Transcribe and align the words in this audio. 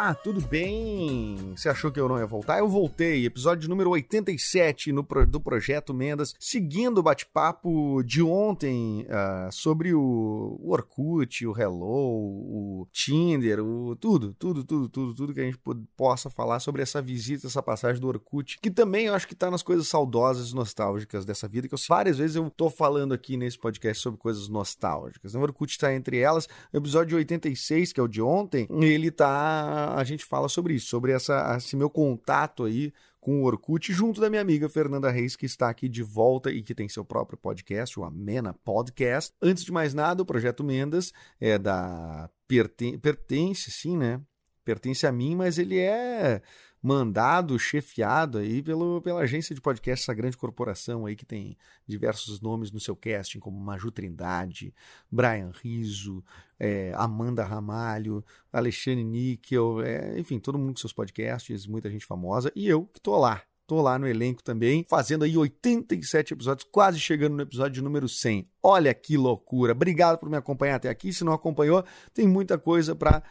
Olá, 0.00 0.14
tudo 0.14 0.40
bem? 0.40 1.52
Você 1.54 1.68
achou 1.68 1.92
que 1.92 2.00
eu 2.00 2.08
não 2.08 2.18
ia 2.18 2.24
voltar? 2.24 2.58
Eu 2.58 2.66
voltei, 2.66 3.26
episódio 3.26 3.68
número 3.68 3.90
87 3.90 4.92
no 4.92 5.06
do 5.28 5.38
Projeto 5.38 5.92
Mendas, 5.92 6.34
seguindo 6.40 6.96
o 6.96 7.02
bate-papo 7.02 8.02
de 8.02 8.22
ontem 8.22 9.06
ah, 9.10 9.50
sobre 9.52 9.92
o, 9.92 10.58
o 10.58 10.72
Orkut, 10.72 11.46
o 11.46 11.54
Hello, 11.54 11.84
o 11.84 12.88
Tinder, 12.90 13.62
o 13.62 13.94
tudo, 13.94 14.34
tudo, 14.38 14.64
tudo, 14.64 14.88
tudo, 14.88 15.14
tudo 15.14 15.34
que 15.34 15.40
a 15.40 15.44
gente 15.44 15.58
po- 15.58 15.76
possa 15.94 16.30
falar 16.30 16.60
sobre 16.60 16.80
essa 16.80 17.02
visita, 17.02 17.46
essa 17.46 17.62
passagem 17.62 18.00
do 18.00 18.08
Orkut, 18.08 18.58
que 18.62 18.70
também 18.70 19.04
eu 19.04 19.14
acho 19.14 19.28
que 19.28 19.34
tá 19.34 19.50
nas 19.50 19.62
coisas 19.62 19.86
saudosas 19.86 20.48
e 20.48 20.54
nostálgicas 20.54 21.26
dessa 21.26 21.46
vida, 21.46 21.68
que 21.68 21.74
eu, 21.74 21.78
várias 21.86 22.16
vezes 22.16 22.36
eu 22.36 22.48
tô 22.48 22.70
falando 22.70 23.12
aqui 23.12 23.36
nesse 23.36 23.58
podcast 23.58 24.02
sobre 24.02 24.18
coisas 24.18 24.48
nostálgicas. 24.48 25.34
O 25.34 25.40
Orkut 25.40 25.78
tá 25.78 25.92
entre 25.92 26.16
elas, 26.16 26.48
o 26.72 26.78
episódio 26.78 27.18
86, 27.18 27.92
que 27.92 28.00
é 28.00 28.02
o 28.02 28.08
de 28.08 28.22
ontem, 28.22 28.66
ele 28.80 29.10
tá. 29.10 29.89
A 29.94 30.04
gente 30.04 30.24
fala 30.24 30.48
sobre 30.48 30.74
isso, 30.74 30.86
sobre 30.86 31.12
essa, 31.12 31.56
esse 31.56 31.76
meu 31.76 31.90
contato 31.90 32.64
aí 32.64 32.92
com 33.20 33.42
o 33.42 33.44
Orkut, 33.44 33.92
junto 33.92 34.20
da 34.20 34.30
minha 34.30 34.40
amiga 34.40 34.68
Fernanda 34.68 35.10
Reis, 35.10 35.36
que 35.36 35.44
está 35.44 35.68
aqui 35.68 35.88
de 35.88 36.02
volta 36.02 36.50
e 36.50 36.62
que 36.62 36.74
tem 36.74 36.88
seu 36.88 37.04
próprio 37.04 37.38
podcast, 37.38 38.00
o 38.00 38.04
Amena 38.04 38.54
Podcast. 38.64 39.34
Antes 39.42 39.64
de 39.64 39.70
mais 39.70 39.92
nada, 39.92 40.22
o 40.22 40.26
Projeto 40.26 40.64
Mendas 40.64 41.12
é 41.40 41.58
da. 41.58 42.30
Perten 42.48 42.98
pertence, 42.98 43.70
sim, 43.70 43.96
né? 43.96 44.20
Pertence 44.64 45.06
a 45.06 45.12
mim, 45.12 45.36
mas 45.36 45.58
ele 45.58 45.78
é 45.78 46.42
mandado, 46.82 47.58
chefiado 47.58 48.38
aí 48.38 48.62
pelo, 48.62 49.00
pela 49.02 49.20
agência 49.20 49.54
de 49.54 49.60
podcast, 49.60 50.04
essa 50.04 50.14
grande 50.14 50.36
corporação 50.36 51.06
aí 51.06 51.14
que 51.14 51.26
tem 51.26 51.56
diversos 51.86 52.40
nomes 52.40 52.70
no 52.70 52.80
seu 52.80 52.96
casting, 52.96 53.38
como 53.38 53.60
Maju 53.60 53.90
Trindade, 53.90 54.74
Brian 55.10 55.52
Riso, 55.62 56.24
é, 56.58 56.92
Amanda 56.94 57.44
Ramalho, 57.44 58.24
Alexandre 58.52 59.04
Níquel, 59.04 59.82
é, 59.82 60.18
enfim, 60.18 60.38
todo 60.38 60.58
mundo 60.58 60.72
com 60.72 60.80
seus 60.80 60.92
podcasts, 60.92 61.66
muita 61.66 61.90
gente 61.90 62.06
famosa, 62.06 62.50
e 62.54 62.66
eu 62.66 62.86
que 62.86 63.00
tô 63.00 63.18
lá. 63.18 63.42
Tô 63.70 63.80
lá 63.80 63.96
no 64.00 64.08
elenco 64.08 64.42
também, 64.42 64.84
fazendo 64.90 65.22
aí 65.22 65.38
87 65.38 66.34
episódios, 66.34 66.68
quase 66.72 66.98
chegando 66.98 67.36
no 67.36 67.42
episódio 67.42 67.80
número 67.84 68.08
100. 68.08 68.50
Olha 68.60 68.92
que 68.92 69.16
loucura! 69.16 69.70
Obrigado 69.70 70.18
por 70.18 70.28
me 70.28 70.36
acompanhar 70.36 70.74
até 70.74 70.88
aqui. 70.88 71.12
Se 71.12 71.22
não 71.22 71.32
acompanhou, 71.32 71.84
tem 72.12 72.26
muita 72.26 72.58
coisa 72.58 72.96
para 72.96 73.22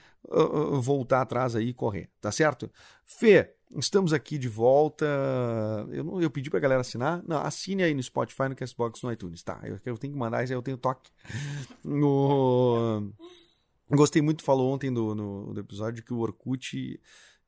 voltar 0.81 1.23
atrás 1.23 1.57
aí 1.57 1.67
e 1.67 1.73
correr, 1.73 2.09
tá 2.21 2.31
certo? 2.31 2.71
Fê, 3.05 3.53
estamos 3.75 4.13
aqui 4.13 4.37
de 4.37 4.47
volta. 4.47 5.05
Eu, 5.91 6.05
não, 6.05 6.21
eu 6.21 6.31
pedi 6.31 6.49
galera 6.49 6.79
assinar. 6.79 7.21
Não, 7.27 7.41
assine 7.41 7.83
aí 7.83 7.93
no 7.93 8.01
Spotify, 8.01 8.43
no 8.47 8.55
Castbox, 8.55 9.03
no 9.03 9.11
iTunes, 9.11 9.43
tá? 9.43 9.59
Eu, 9.65 9.77
eu 9.85 9.97
tenho 9.97 10.13
que 10.13 10.19
mandar, 10.19 10.41
isso 10.41 10.53
aí 10.53 10.57
eu 10.57 10.63
tenho 10.63 10.77
toque. 10.77 11.11
No... 11.83 13.11
Gostei 13.91 14.21
muito, 14.21 14.41
falou 14.41 14.71
ontem 14.71 14.93
do, 14.93 15.13
no, 15.13 15.53
do 15.53 15.59
episódio 15.59 16.01
que 16.01 16.13
o 16.13 16.19
Orkut, 16.19 16.97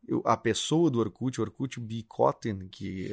eu- 0.07 0.21
a 0.25 0.35
pessoa 0.35 0.89
do 0.89 0.99
Orkut, 0.99 1.39
Orkut 1.39 1.79
Bicotten, 1.79 2.67
que 2.69 3.09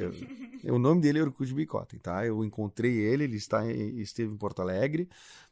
eu- 0.63 0.75
o 0.75 0.79
nome 0.79 1.01
dele 1.01 1.19
é 1.19 1.23
Orkut 1.23 1.53
Bicotten, 1.53 1.99
tá? 1.99 2.25
Eu 2.25 2.43
encontrei 2.43 2.97
ele, 2.97 3.23
ele 3.23 3.37
está, 3.37 3.65
esteve 3.71 4.33
em 4.33 4.37
Porto 4.37 4.61
Alegre, 4.61 5.07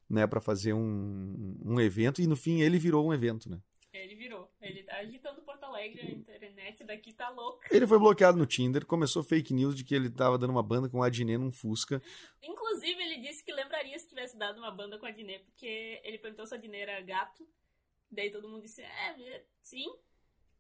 né, 0.10 0.26
para 0.26 0.40
fazer 0.40 0.74
um, 0.74 1.58
um 1.64 1.80
evento 1.80 2.22
e 2.22 2.28
no 2.28 2.36
fim 2.36 2.62
ele 2.62 2.80
virou 2.80 3.06
um 3.08 3.14
evento, 3.14 3.50
né? 3.50 3.60
Ele 3.94 4.16
virou. 4.16 4.50
Ele 4.62 4.84
tá 4.84 4.98
agitando 4.98 5.42
Porto 5.42 5.64
Alegre, 5.64 6.02
a 6.02 6.12
internet 6.12 6.84
daqui 6.84 7.14
tá 7.14 7.30
louca. 7.30 7.68
Ele 7.76 7.88
foi 7.88 7.98
bloqueado 7.98 8.38
no 8.38 8.46
Tinder, 8.46 8.86
começou 8.86 9.24
fake 9.24 9.54
news 9.54 9.76
de 9.76 9.84
que 9.84 9.96
ele 9.96 10.10
tava 10.10 10.38
dando 10.38 10.52
uma 10.52 10.62
banda 10.62 10.88
com 10.88 11.00
o 11.00 11.04
Adnet 11.04 11.38
num 11.38 11.52
Fusca. 11.52 12.02
Inclusive, 12.44 13.02
ele 13.02 13.22
disse 13.22 13.44
que 13.44 13.52
lembraria 13.52 13.98
se 13.98 14.08
tivesse 14.08 14.38
dado 14.38 14.60
uma 14.60 14.72
banda 14.72 15.00
com 15.00 15.06
a 15.06 15.12
Dinê, 15.12 15.40
porque 15.40 16.00
ele 16.04 16.18
perguntou 16.20 16.46
se 16.46 16.54
a 16.54 16.58
Dinê 16.58 16.80
era 16.80 17.02
gato. 17.02 17.48
Daí 18.12 18.30
todo 18.30 18.48
mundo 18.48 18.62
disse, 18.62 18.82
é, 18.82 19.44
sim. 19.62 19.88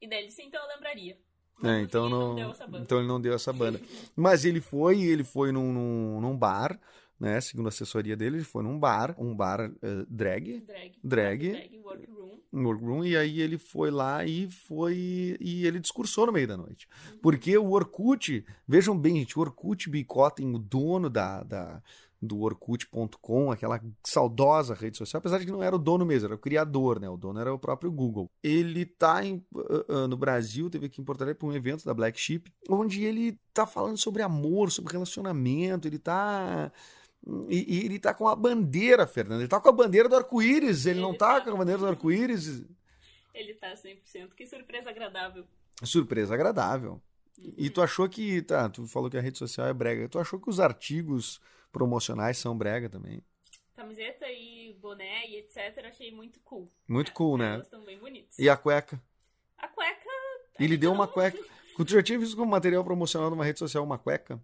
E 0.02 0.08
daí 0.08 0.20
ele 0.20 0.28
disse, 0.28 0.42
então 0.42 0.62
eu 0.62 0.68
lembraria. 0.76 1.18
É, 1.64 1.82
então 1.82 2.08
não, 2.08 2.36
banda. 2.36 2.80
então 2.84 3.00
ele 3.00 3.08
não 3.08 3.20
deu 3.20 3.34
essa 3.34 3.52
banda. 3.52 3.82
Mas 4.16 4.46
ele 4.46 4.62
foi, 4.62 5.02
ele 5.02 5.24
foi 5.24 5.52
num, 5.52 5.74
num, 5.74 6.22
num 6.22 6.38
bar, 6.38 6.80
né? 7.20 7.42
Segundo 7.42 7.66
a 7.66 7.70
assessoria 7.70 8.16
dele, 8.16 8.38
ele 8.38 8.44
foi 8.44 8.64
num 8.64 8.80
bar, 8.80 9.16
um 9.18 9.36
bar 9.36 9.62
eh, 9.62 10.06
drag, 10.08 10.60
Drag. 10.62 10.92
Drag. 11.04 11.50
Drag 11.50 11.80
workroom. 11.80 12.40
um 12.54 12.64
workroom, 12.64 13.04
e 13.06 13.18
aí 13.18 13.42
ele 13.42 13.58
foi 13.58 13.90
lá 13.90 14.24
e 14.24 14.50
foi 14.52 15.36
e 15.40 15.66
ele 15.66 15.80
discursou 15.80 16.28
no 16.28 16.32
meio 16.32 16.48
da 16.48 16.56
noite. 16.56 16.88
Porque 17.22 17.58
o 17.58 17.72
Orkut, 17.72 18.46
vejam 18.68 18.98
bem, 18.98 19.16
gente, 19.18 19.38
o 19.38 19.42
Orkut 19.42 19.90
Bicotem, 19.90 20.54
o 20.54 20.60
dono 20.60 21.10
da, 21.10 21.42
da 21.42 21.82
do 22.22 22.40
Orkut.com, 22.42 23.52
aquela 23.52 23.82
saudosa 24.06 24.74
rede 24.74 24.98
social, 24.98 25.20
apesar 25.20 25.40
de 25.40 25.46
que 25.46 25.52
não 25.52 25.62
era 25.62 25.76
o 25.76 25.80
dono 25.80 26.06
mesmo, 26.06 26.28
era 26.28 26.36
o 26.36 26.40
criador, 26.40 27.00
né? 27.00 27.10
O 27.10 27.18
dono 27.18 27.40
era 27.40 27.54
o 27.54 27.60
próprio 27.60 27.92
Google. 27.92 28.30
Ele 28.44 28.86
tá 28.86 29.24
em, 29.24 29.46
ah, 29.90 30.08
no 30.08 30.18
Brasil, 30.18 30.70
teve 30.70 30.88
aqui 30.88 31.02
em 31.02 31.04
Porto 31.04 31.22
Alegre 31.22 31.40
para 31.40 31.48
um 31.48 31.54
evento 31.54 31.86
da 31.86 31.94
Black 31.94 32.20
Sheep, 32.20 32.52
onde 32.70 33.04
ele 33.04 33.40
tá 33.54 33.66
falando 33.68 33.98
sobre 33.98 34.22
amor, 34.24 34.72
sobre 34.72 34.94
relacionamento, 34.94 35.88
ele 35.88 36.00
tá 36.00 36.72
e, 37.50 37.76
e 37.82 37.86
ele 37.86 38.00
tá 38.00 38.14
com 38.14 38.28
a 38.28 38.36
bandeira, 38.36 39.06
Fernando. 39.06 39.42
Ele 39.42 39.48
tá 39.50 39.60
com 39.60 39.70
a 39.70 39.72
bandeira 39.74 40.08
do 40.08 40.16
arco-íris. 40.16 40.86
Ele, 40.86 41.02
não 41.02 41.10
Ele 41.10 41.18
tá 41.18 41.40
tá. 41.40 41.42
com 41.42 41.50
a 41.52 41.58
bandeira 41.58 41.80
do 41.80 41.88
arco-íris. 41.88 42.64
Ele 43.34 43.54
tá 43.56 43.74
100%. 43.74 44.34
Que 44.34 44.46
surpresa 44.46 44.90
agradável. 44.90 45.44
Surpresa 45.84 46.34
agradável. 46.34 47.02
E 47.38 47.68
Uhum. 47.68 47.74
tu 47.74 47.82
achou 47.82 48.08
que. 48.10 48.42
Tá, 48.42 48.70
tu 48.70 48.88
falou 48.88 49.10
que 49.10 49.18
a 49.18 49.22
rede 49.22 49.38
social 49.38 49.68
é 49.68 49.74
brega. 49.74 50.08
Tu 50.10 50.18
achou 50.18 50.40
que 50.40 50.50
os 50.50 50.60
artigos 50.60 51.40
promocionais 51.78 52.38
são 52.40 52.58
brega 52.58 52.90
também? 52.90 53.24
Camiseta 53.76 54.28
e 54.32 54.74
boné 54.82 55.28
e 55.28 55.36
etc. 55.38 55.86
Achei 55.86 56.12
muito 56.12 56.40
cool. 56.40 56.68
Muito 56.88 57.14
cool, 57.14 57.38
né? 57.38 57.54
Elas 57.54 57.68
estão 57.68 57.84
bem 57.86 58.00
bonitas. 58.00 58.38
E 58.40 58.50
a 58.50 58.58
cueca? 58.58 59.00
A 59.58 59.68
cueca. 59.68 60.10
Ele 60.60 60.76
deu 60.78 60.92
uma 60.92 61.06
não- 61.06 61.14
cueca. 61.14 61.38
Tu 61.78 61.92
já 61.92 62.02
tinha 62.02 62.18
visto 62.18 62.36
como 62.36 62.50
material 62.50 62.84
promocional 62.84 63.30
numa 63.30 63.46
rede 63.46 63.60
social 63.60 63.84
uma 63.84 64.00
cueca? 64.00 64.42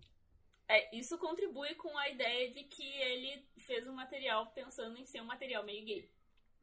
É, 0.68 0.96
isso 0.96 1.18
contribui 1.18 1.74
com 1.74 1.98
a 1.98 2.08
ideia 2.10 2.52
de 2.52 2.64
que 2.64 2.84
ele 3.02 3.44
fez 3.58 3.88
um 3.88 3.94
material 3.94 4.46
pensando 4.54 4.96
em 5.00 5.06
ser 5.08 5.20
um 5.20 5.26
material 5.26 5.64
meio 5.64 5.84
gay, 5.84 6.12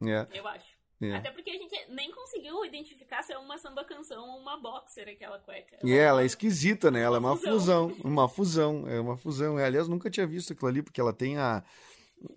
É, 0.01 0.25
eu 0.31 0.47
acho. 0.47 0.77
É. 1.01 1.15
Até 1.15 1.31
porque 1.31 1.49
a 1.49 1.53
gente 1.53 1.75
nem 1.89 2.11
conseguiu 2.11 2.63
identificar 2.65 3.23
se 3.23 3.33
é 3.33 3.37
uma 3.37 3.57
samba 3.57 3.83
canção 3.83 4.29
ou 4.29 4.39
uma 4.39 4.57
boxer 4.57 5.07
aquela 5.09 5.39
cueca. 5.39 5.79
E 5.83 5.93
ela 5.93 6.21
é 6.21 6.25
esquisita, 6.25 6.91
né? 6.91 7.01
Ela 7.01 7.17
é 7.17 7.19
uma 7.19 7.35
fusão. 7.35 7.89
fusão. 7.89 8.11
Uma 8.11 8.29
fusão. 8.29 8.87
É 8.87 8.99
uma 8.99 9.17
fusão. 9.17 9.59
É, 9.59 9.65
Aliás, 9.65 9.87
nunca 9.87 10.09
tinha 10.09 10.27
visto 10.27 10.53
aquilo 10.53 10.67
ali, 10.69 10.81
porque 10.81 11.01
ela 11.01 11.13
tem 11.13 11.37
a, 11.37 11.63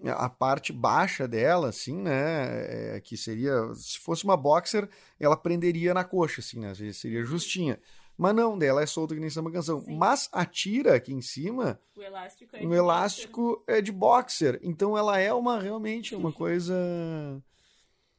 a 0.06 0.30
parte 0.30 0.72
baixa 0.72 1.28
dela, 1.28 1.68
assim, 1.68 1.96
né? 1.96 2.96
é, 2.96 3.00
que 3.00 3.16
seria. 3.16 3.52
Se 3.74 3.98
fosse 3.98 4.24
uma 4.24 4.36
boxer, 4.36 4.88
ela 5.20 5.36
prenderia 5.36 5.92
na 5.92 6.04
coxa, 6.04 6.40
assim, 6.40 6.58
né? 6.60 6.72
Seria 6.92 7.24
justinha. 7.24 7.78
Mas 8.16 8.34
não, 8.34 8.56
dela 8.56 8.80
é 8.80 8.86
solta 8.86 9.14
que 9.14 9.20
nem 9.20 9.28
samba 9.28 9.50
canção. 9.50 9.80
Sim. 9.80 9.96
Mas 9.96 10.28
a 10.32 10.44
tira 10.44 10.94
aqui 10.94 11.12
em 11.12 11.20
cima, 11.20 11.80
O 11.96 12.02
elástico 12.02 12.54
é 12.54 12.58
o 12.58 12.60
de 12.60 12.66
boxer. 12.66 12.78
elástico 12.78 13.64
é 13.66 13.80
de 13.80 13.92
boxer. 13.92 14.60
Então 14.62 14.96
ela 14.96 15.18
é 15.18 15.32
uma 15.34 15.60
realmente 15.60 16.14
uma 16.14 16.32
coisa 16.32 16.74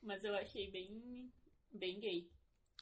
Mas 0.06 0.24
eu 0.24 0.36
achei 0.36 0.70
bem, 0.70 1.32
bem 1.74 2.00
gay. 2.00 2.30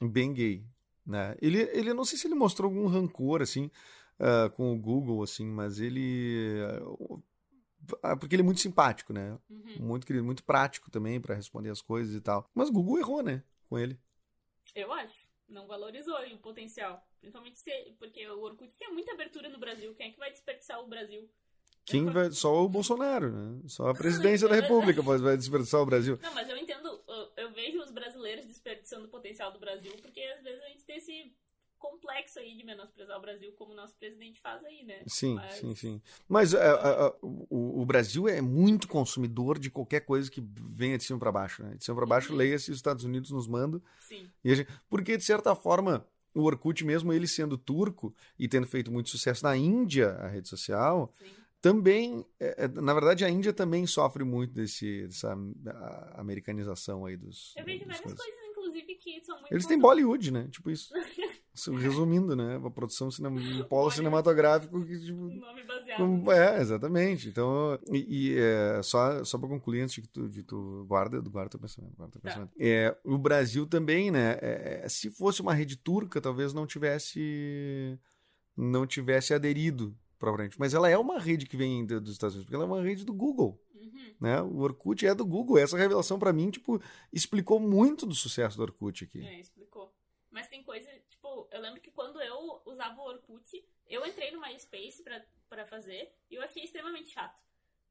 bem 0.02 0.32
gay, 0.32 0.64
né? 1.04 1.34
Ele, 1.40 1.62
ele 1.72 1.94
não 1.94 2.04
sei 2.04 2.18
se 2.18 2.26
ele 2.26 2.34
mostrou 2.34 2.68
algum 2.70 2.86
rancor 2.86 3.40
assim 3.40 3.70
ah, 4.18 4.50
com 4.50 4.72
o 4.72 4.78
Google 4.78 5.22
assim, 5.22 5.46
mas 5.46 5.80
ele 5.80 6.60
ah, 8.02 8.16
porque 8.16 8.34
ele 8.34 8.42
é 8.42 8.44
muito 8.44 8.60
simpático, 8.60 9.12
né? 9.12 9.38
Uhum. 9.48 9.76
Muito 9.80 10.06
querido, 10.06 10.24
muito 10.24 10.44
prático 10.44 10.90
também 10.90 11.20
para 11.20 11.34
responder 11.34 11.70
as 11.70 11.82
coisas 11.82 12.14
e 12.14 12.20
tal. 12.20 12.48
Mas 12.54 12.68
o 12.68 12.72
Google 12.72 12.98
errou, 12.98 13.22
né? 13.22 13.42
Com 13.68 13.78
ele. 13.78 13.98
Eu 14.74 14.92
acho. 14.92 15.28
Não 15.48 15.66
valorizou 15.66 16.16
o 16.16 16.38
potencial. 16.38 17.06
Principalmente 17.20 17.58
se, 17.58 17.94
porque 17.98 18.26
o 18.28 18.40
Orkut 18.40 18.74
tinha 18.76 18.90
muita 18.90 19.12
abertura 19.12 19.48
no 19.48 19.58
Brasil. 19.58 19.94
Quem 19.94 20.08
é 20.08 20.10
que 20.10 20.18
vai 20.18 20.30
desperdiçar 20.30 20.80
o 20.80 20.88
Brasil? 20.88 21.28
Quem 21.84 22.06
vai 22.06 22.30
só 22.32 22.64
o 22.64 22.68
Bolsonaro, 22.68 23.30
né? 23.30 23.60
Só 23.66 23.88
a 23.88 23.94
presidência 23.94 24.48
da 24.48 24.54
República 24.54 25.02
vai 25.02 25.36
desperdiçar 25.36 25.80
o 25.80 25.86
Brasil. 25.86 26.18
Não, 26.22 26.34
mas 26.34 26.48
eu 26.48 26.56
entendo, 26.56 26.88
eu, 27.06 27.32
eu 27.36 27.52
vejo 27.52 27.80
os 27.82 27.90
brasileiros 27.90 28.46
desperdiçando 28.46 29.04
o 29.06 29.08
potencial 29.08 29.52
do 29.52 29.58
Brasil, 29.58 29.92
porque 30.00 30.20
às 30.38 30.42
vezes 30.42 30.62
a 30.62 30.68
gente 30.68 30.84
tem 30.84 30.96
esse 30.96 31.32
complexo 31.78 32.38
aí 32.38 32.56
de 32.56 32.64
menosprezar 32.64 33.18
o 33.18 33.20
Brasil, 33.20 33.52
como 33.58 33.72
o 33.72 33.76
nosso 33.76 33.94
presidente 33.96 34.40
faz 34.40 34.64
aí, 34.64 34.82
né? 34.84 35.02
Sim, 35.06 35.34
Mas- 35.34 35.52
sim, 35.52 35.74
sim. 35.74 36.02
Mas 36.26 36.54
é, 36.54 36.58
é, 36.58 36.70
é, 36.70 37.14
o, 37.20 37.82
o 37.82 37.84
Brasil 37.84 38.26
é 38.26 38.40
muito 38.40 38.88
consumidor 38.88 39.58
de 39.58 39.70
qualquer 39.70 40.00
coisa 40.00 40.30
que 40.30 40.40
venha 40.40 40.96
de 40.96 41.04
cima 41.04 41.18
para 41.18 41.30
baixo, 41.30 41.62
né? 41.62 41.74
De 41.76 41.84
cima 41.84 41.94
para 41.96 42.06
baixo, 42.06 42.32
Uhum. 42.32 42.38
leia-se 42.38 42.70
os 42.70 42.78
Estados 42.78 43.04
Unidos 43.04 43.30
nos 43.30 43.46
manda. 43.46 43.82
Sim. 44.00 44.30
Gente- 44.42 44.66
porque, 44.88 45.18
de 45.18 45.24
certa 45.24 45.54
forma, 45.54 46.06
o 46.34 46.44
Orkut, 46.44 46.82
mesmo 46.86 47.12
ele 47.12 47.28
sendo 47.28 47.58
turco 47.58 48.14
e 48.38 48.48
tendo 48.48 48.66
feito 48.66 48.90
muito 48.90 49.10
sucesso 49.10 49.44
na 49.44 49.54
Índia, 49.54 50.12
a 50.12 50.28
rede 50.28 50.48
social, 50.48 51.12
Sim. 51.18 51.34
Também, 51.64 52.26
é, 52.38 52.64
é, 52.64 52.68
na 52.68 52.92
verdade, 52.92 53.24
a 53.24 53.30
Índia 53.30 53.50
também 53.50 53.86
sofre 53.86 54.22
muito 54.22 54.52
desse, 54.52 55.06
dessa 55.06 55.34
americanização 56.16 57.06
aí 57.06 57.16
dos. 57.16 57.54
Eu 57.56 57.64
vejo 57.64 57.78
várias 57.86 58.00
coisas. 58.02 58.20
coisas, 58.20 58.40
inclusive, 58.50 58.94
que 58.96 59.24
são 59.24 59.34
muito. 59.40 59.50
Eles 59.50 59.64
têm 59.66 59.78
Bollywood, 59.78 60.30
né? 60.30 60.46
Tipo 60.50 60.68
isso. 60.70 60.92
Resumindo, 61.78 62.36
né? 62.36 62.58
Uma 62.58 62.70
produção 62.70 63.10
cinema, 63.10 63.40
um 63.40 63.64
polo 63.64 63.90
cinematográfico 63.90 64.84
que, 64.84 65.00
tipo, 65.06 65.18
nome 65.22 65.62
baseado. 65.64 65.96
como- 65.96 66.30
é, 66.30 66.60
exatamente. 66.60 67.30
Então, 67.30 67.78
e, 67.90 68.32
e, 68.34 68.38
é, 68.38 68.82
só, 68.82 69.24
só 69.24 69.38
para 69.38 69.48
concluir 69.48 69.80
antes 69.80 69.94
de 69.94 70.02
que 70.02 70.08
tu, 70.08 70.28
de 70.28 70.42
tu 70.42 70.84
guarda, 70.86 71.18
guarda 71.22 71.48
teu 71.48 71.60
pensamento, 71.60 71.96
guarda 71.96 72.12
teu 72.12 72.20
Tá. 72.20 72.28
pensamento. 72.28 72.52
É, 72.60 72.94
o 73.04 73.16
Brasil 73.16 73.66
também, 73.66 74.10
né? 74.10 74.32
é, 74.42 74.82
é, 74.84 74.88
se 74.90 75.08
fosse 75.08 75.40
uma 75.40 75.54
rede 75.54 75.76
turca, 75.78 76.20
talvez 76.20 76.52
não 76.52 76.66
tivesse 76.66 77.98
não 78.56 78.86
tivesse 78.86 79.32
aderido 79.34 79.96
propriamente. 80.24 80.58
Mas 80.58 80.74
ela 80.74 80.88
é 80.88 80.96
uma 80.98 81.18
rede 81.18 81.46
que 81.46 81.56
vem 81.56 81.84
do- 81.86 82.00
dos 82.00 82.12
Estados 82.12 82.34
Unidos, 82.34 82.46
porque 82.46 82.54
ela 82.56 82.64
é 82.64 82.66
uma 82.66 82.82
rede 82.82 83.04
do 83.04 83.12
Google. 83.14 83.60
Uhum. 83.74 84.14
Né? 84.20 84.40
O 84.42 84.58
Orkut 84.60 85.06
é 85.06 85.14
do 85.14 85.24
Google. 85.26 85.58
Essa 85.58 85.76
revelação, 85.76 86.18
para 86.18 86.32
mim, 86.32 86.50
tipo, 86.50 86.80
explicou 87.12 87.58
muito 87.60 88.06
do 88.06 88.14
sucesso 88.14 88.56
do 88.56 88.62
Orkut 88.62 89.04
aqui. 89.04 89.24
É, 89.24 89.40
explicou. 89.40 89.92
Mas 90.30 90.48
tem 90.48 90.62
coisa, 90.62 90.88
tipo, 91.08 91.48
eu 91.52 91.60
lembro 91.60 91.80
que 91.80 91.90
quando 91.90 92.20
eu 92.20 92.60
usava 92.66 93.00
o 93.00 93.04
Orkut, 93.06 93.64
eu 93.86 94.04
entrei 94.06 94.30
no 94.32 94.40
MySpace 94.40 95.02
pra, 95.02 95.24
pra 95.48 95.64
fazer 95.66 96.12
e 96.30 96.34
eu 96.34 96.42
achei 96.42 96.64
extremamente 96.64 97.10
chato. 97.10 97.38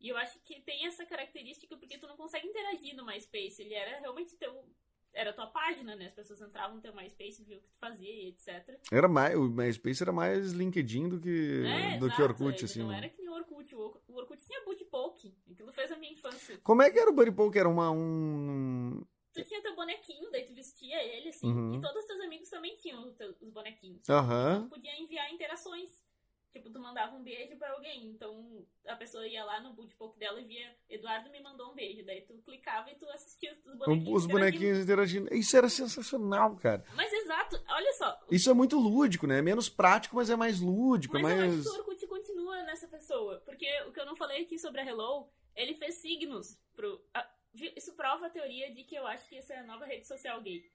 E 0.01 0.09
eu 0.09 0.17
acho 0.17 0.37
que 0.39 0.59
tem 0.61 0.85
essa 0.85 1.05
característica 1.05 1.77
porque 1.77 1.97
tu 1.97 2.05
não 2.07 2.17
consegue 2.17 2.45
interagir 2.47 2.93
no 2.95 3.05
MySpace. 3.05 3.61
Ele 3.61 3.73
era 3.73 3.99
realmente 4.01 4.35
teu. 4.35 4.65
Era 5.13 5.29
a 5.29 5.33
tua 5.33 5.47
página, 5.47 5.95
né? 5.95 6.07
As 6.07 6.13
pessoas 6.13 6.41
entravam 6.41 6.75
no 6.77 6.81
teu 6.81 6.93
MySpace, 6.95 7.43
viam 7.43 7.59
o 7.59 7.61
que 7.61 7.67
tu 7.69 7.77
fazia 7.79 8.09
e 8.09 8.29
etc. 8.29 8.79
Era 8.91 9.07
mais, 9.07 9.35
o 9.37 9.47
MySpace 9.49 10.01
era 10.01 10.11
mais 10.11 10.51
LinkedIn 10.51 11.07
do 11.09 11.19
que, 11.19 11.63
É, 11.65 11.97
do 11.97 12.07
que 12.07 12.13
exato, 12.13 12.23
Orkut, 12.23 12.55
ele 12.57 12.65
assim. 12.65 12.79
Não 12.79 12.89
né? 12.89 12.97
era 12.97 13.09
que 13.09 13.21
nem 13.21 13.29
o 13.29 13.33
Orkut. 13.33 13.75
O 13.75 13.79
Orkut- 14.15 14.43
tinha 14.45 14.63
boot 14.65 14.83
poke. 14.85 15.35
Aquilo 15.51 15.71
fez 15.71 15.91
a 15.91 15.95
minha 15.97 16.11
infância. 16.11 16.57
Como 16.63 16.81
é 16.81 16.89
que 16.91 16.99
era 16.99 17.09
o 17.09 17.13
Buddy 17.13 17.31
Poke? 17.31 17.57
Era 17.57 17.69
uma, 17.69 17.91
um... 17.91 19.03
Tu 19.33 19.43
tinha 19.45 19.61
teu 19.63 19.75
bonequinho, 19.75 20.29
daí 20.31 20.43
tu 20.45 20.53
vestia 20.53 21.01
ele, 21.03 21.29
assim. 21.29 21.47
Uhum. 21.47 21.75
E 21.75 21.81
todos 21.81 21.97
os 22.01 22.05
teus 22.05 22.19
amigos 22.21 22.49
também 22.49 22.75
tinham 22.75 23.07
os, 23.07 23.15
teus- 23.15 23.35
os 23.41 23.49
bonequinhos. 23.49 24.07
Aham. 24.09 24.63
tu 24.63 24.69
podia 24.69 24.95
enviar 24.99 25.31
interações. 25.33 26.02
Tipo, 26.53 26.69
tu 26.69 26.79
mandava 26.79 27.15
um 27.15 27.23
beijo 27.23 27.57
pra 27.57 27.71
alguém. 27.71 28.05
Então, 28.05 28.63
a 28.87 28.95
pessoa 28.95 29.27
ia 29.27 29.43
lá 29.43 29.59
no 29.59 29.73
bootbook 29.73 30.19
dela 30.19 30.39
e 30.39 30.45
via 30.45 30.77
Eduardo 30.87 31.31
me 31.31 31.41
mandou 31.41 31.71
um 31.71 31.73
beijo. 31.73 32.05
Daí 32.05 32.21
tu 32.21 32.37
clicava 32.45 32.91
e 32.91 32.95
tu 32.95 33.09
assistia 33.09 33.57
os 33.65 33.75
bonequinhos. 33.75 34.15
Os 34.15 34.27
bonequinhos 34.27 34.77
interagindo. 34.77 35.33
Isso 35.33 35.57
era 35.57 35.67
sensacional, 35.67 36.55
cara. 36.57 36.85
Mas 36.95 37.11
exato, 37.11 37.59
olha 37.67 37.91
só. 37.93 38.19
Isso 38.29 38.51
é 38.51 38.53
muito 38.53 38.77
lúdico, 38.77 39.25
né? 39.25 39.39
É 39.39 39.41
menos 39.41 39.67
prático, 39.67 40.15
mas 40.15 40.29
é 40.29 40.35
mais 40.35 40.59
lúdico. 40.59 41.19
Mas 41.19 41.23
é 41.23 41.25
eu 41.25 41.41
acho 41.41 41.53
mais... 41.55 41.63
que 41.63 41.69
o 41.69 41.79
Orkut 41.79 42.07
continua 42.07 42.63
nessa 42.63 42.87
pessoa. 42.87 43.41
Porque 43.43 43.67
o 43.87 43.91
que 43.91 43.99
eu 43.99 44.05
não 44.05 44.15
falei 44.15 44.43
aqui 44.43 44.59
sobre 44.59 44.81
a 44.81 44.85
Hello, 44.85 45.27
ele 45.55 45.73
fez 45.73 45.95
signos 45.95 46.59
pro. 46.75 47.03
ah, 47.15 47.27
isso 47.75 47.93
prova 47.93 48.27
a 48.27 48.29
teoria 48.29 48.71
de 48.71 48.83
que 48.83 48.95
eu 48.95 49.07
acho 49.07 49.27
que 49.27 49.37
essa 49.37 49.53
é 49.53 49.59
a 49.59 49.65
nova 49.65 49.85
rede 49.85 50.07
social 50.07 50.39
gay. 50.39 50.71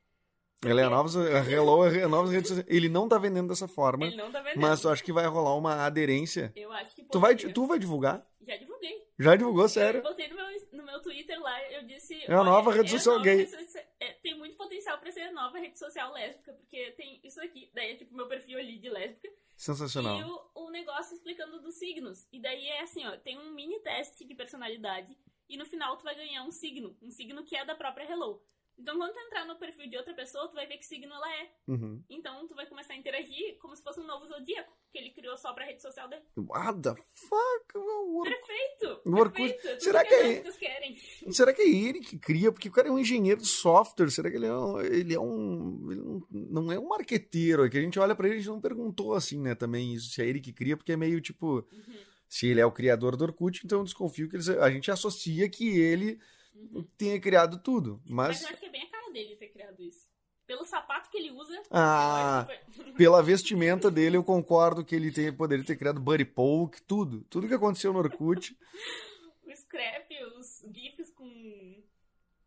Ela 0.65 0.81
é 0.81 0.85
a 0.85 0.91
nova... 0.91 1.09
A 1.39 1.51
Hello 1.51 1.85
é 1.87 2.03
a 2.03 2.09
nova 2.09 2.31
rede 2.31 2.49
social. 2.49 2.67
Ele 2.69 2.89
não 2.89 3.09
tá 3.09 3.17
vendendo 3.19 3.49
dessa 3.49 3.69
forma, 3.69 4.07
Ele 4.07 4.17
não 4.17 4.31
tá 4.33 4.41
vendo. 4.43 4.61
mas 4.61 4.81
tu 4.81 4.89
acha 4.89 5.03
que 5.03 5.13
vai 5.13 5.27
rolar 5.27 5.55
uma 5.55 5.85
aderência. 5.87 6.53
Eu 6.57 6.73
acho 6.73 6.95
que 6.95 7.05
Tu 7.05 7.21
vai, 7.21 7.37
tu 7.37 7.67
vai 7.67 7.79
divulgar? 7.79 8.27
Já 8.47 8.57
divulguei. 8.57 9.07
Já 9.19 9.37
divulgou, 9.37 9.65
Eu 9.65 9.69
sério? 9.69 10.03
botei 10.03 10.29
no 10.29 10.35
meu, 10.37 10.47
no 10.73 10.83
meu 10.85 11.03
Twitter 11.03 11.41
lá, 11.41 11.63
eu 11.73 11.85
disse. 11.87 12.15
É 12.27 12.33
a 12.35 12.43
nova 12.43 12.73
rede 12.73 12.89
é 12.95 12.99
social 12.99 13.17
nova 13.19 13.25
gay. 13.25 13.45
rede 13.45 13.57
é, 14.01 14.13
tem 14.15 14.37
muito 14.37 14.57
potencial 14.57 14.99
pra 14.99 15.11
ser 15.13 15.23
a 15.23 15.33
nova 15.33 15.59
rede 15.59 15.79
social 15.79 16.13
lésbica, 16.13 16.53
porque 16.53 16.91
tem 16.93 17.21
isso 17.23 17.41
aqui. 17.41 17.71
Daí 17.75 17.93
é 17.93 17.95
tipo 17.97 18.15
meu 18.17 18.27
perfil 18.27 18.59
ali 18.59 18.79
de 18.79 18.89
lésbica. 18.89 19.29
Sensacional. 19.57 20.21
E 20.21 20.25
o, 20.25 20.67
o 20.67 20.71
negócio 20.71 21.15
explicando 21.15 21.61
dos 21.61 21.75
signos. 21.77 22.27
E 22.33 22.41
daí 22.41 22.67
é 22.69 22.83
assim, 22.83 23.05
ó, 23.07 23.17
tem 23.17 23.39
um 23.39 23.53
mini 23.55 23.79
teste 23.81 24.25
de 24.25 24.35
personalidade. 24.35 25.17
E 25.49 25.57
no 25.57 25.65
final 25.67 25.97
tu 25.97 26.05
vai 26.05 26.15
ganhar 26.15 26.43
um 26.45 26.51
signo. 26.53 26.97
Um 27.03 27.11
signo 27.11 27.45
que 27.45 27.57
é 27.57 27.65
da 27.65 27.75
própria 27.75 28.05
Hello. 28.11 28.41
Então 28.79 28.97
quando 28.97 29.13
tu 29.13 29.19
entrar 29.19 29.45
no 29.45 29.57
perfil 29.59 29.89
de 29.91 29.97
outra 29.97 30.15
pessoa, 30.15 30.47
tu 30.49 30.55
vai 30.55 30.67
ver 30.67 30.79
que 30.79 30.87
signo 30.87 31.13
ela 31.13 31.33
é. 31.41 31.51
Uhum. 31.67 32.03
Então 32.09 32.47
tu 32.47 32.55
vai 32.55 32.65
começar 32.67 32.95
a 32.95 32.97
interagir 32.97 33.59
como 33.59 33.75
se 33.75 33.83
fosse 33.83 34.01
um 34.01 34.07
novo 34.07 34.27
zodíaco. 34.27 34.73
Que 34.91 34.99
ele 34.99 35.11
criou 35.11 35.37
só 35.37 35.53
pra 35.53 35.67
rede 35.67 35.83
social 35.83 36.09
dele. 36.09 36.23
What 36.37 36.81
the 36.81 36.95
fuck? 36.95 37.77
O 37.77 38.21
Orkut- 38.21 38.31
Perfeito! 38.47 39.01
Orkut- 39.05 39.53
Perfeito! 39.53 39.83
Será 39.85 40.05
que 40.05 40.15
é- 40.15 40.43
querem. 40.53 40.97
Será 41.31 41.53
que 41.53 41.61
é 41.63 41.69
ele 41.69 42.01
que 42.01 42.19
cria? 42.19 42.51
Porque 42.51 42.69
o 42.69 42.73
cara 42.73 42.89
é 42.89 42.91
um 42.91 42.99
engenheiro 42.99 43.41
de 43.41 43.47
software. 43.49 44.11
Será 44.11 44.31
que 44.31 44.37
ele 44.37 44.47
é 44.47 44.55
um. 44.55 44.81
Ele 44.81 45.15
é 45.15 45.21
um 45.21 45.91
ele 45.91 46.01
não, 46.01 46.23
não 46.63 46.73
é 46.73 46.79
um 46.79 46.89
marqueteiro? 46.89 47.65
É 47.67 47.69
que 47.69 47.77
a 47.77 47.83
gente 47.83 47.99
olha 47.99 48.15
pra 48.15 48.27
ele 48.27 48.37
e 48.37 48.39
a 48.39 48.41
gente 48.41 48.49
não 48.51 48.61
perguntou 48.61 49.13
assim, 49.13 49.39
né? 49.41 49.55
Também 49.55 49.93
isso, 49.95 50.11
se 50.11 50.23
é 50.23 50.27
ele 50.27 50.41
que 50.41 50.53
cria, 50.53 50.77
porque 50.77 50.93
é 50.93 50.97
meio 50.97 51.21
tipo. 51.21 51.67
Uhum, 51.71 51.95
Se 52.29 52.47
ele 52.47 52.61
é 52.61 52.67
o 52.67 52.73
criador 52.73 53.17
do 53.17 53.25
Orkut, 53.25 53.61
então 53.65 53.79
eu 53.81 53.85
desconfio 53.85 54.29
que 54.29 54.37
eles- 54.37 54.49
a 54.51 54.71
gente 54.71 54.91
associa 54.91 55.49
que 55.51 55.79
ele 55.79 56.19
uhum. 56.59 56.87
tenha 56.97 57.21
criado 57.21 57.59
tudo. 57.59 58.01
Mas 58.09 58.29
Mas. 58.29 58.43
eu 58.43 58.49
acho 58.49 58.59
que 58.59 58.67
é 58.67 58.71
bem 58.71 58.83
a 58.83 58.91
cara 58.91 59.13
dele 59.13 59.37
ter 59.37 59.49
criado 59.49 59.83
isso. 59.83 60.09
Pelo 60.47 60.65
sapato 60.65 61.11
que 61.11 61.19
ele 61.19 61.31
usa. 61.31 61.63
Ah, 61.71 62.47
foi- 62.47 62.93
pela 62.97 63.23
vestimenta 63.23 63.91
dele, 63.91 64.17
eu 64.17 64.25
concordo 64.25 64.85
que 64.85 64.95
ele 64.95 65.13
tem, 65.13 65.33
poderia 65.33 65.65
ter 65.65 65.77
criado 65.77 66.01
Buddy 66.01 66.25
Poke, 66.25 66.81
tudo. 66.83 67.23
Tudo 67.29 67.49
que 67.49 67.55
aconteceu 67.55 67.93
no 67.93 67.99
Orkut. 67.99 68.57
o 69.45 69.57
scrap, 69.57 70.09
os 70.39 70.65
gifs 70.73 71.11
com, 71.11 71.83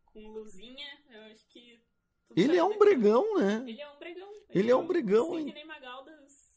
com 0.05 0.27
luzinha, 0.29 0.87
eu 1.11 1.21
acho 1.31 1.47
que. 1.47 1.79
Ele 2.35 2.57
é 2.57 2.63
um 2.63 2.77
bregão, 2.77 3.37
né? 3.37 3.63
Ele 3.67 3.81
é 3.81 3.89
um 3.89 3.99
bregão. 3.99 4.31
Ele 4.49 4.71
é 4.71 4.75
um 4.75 4.87
bregão, 4.87 5.37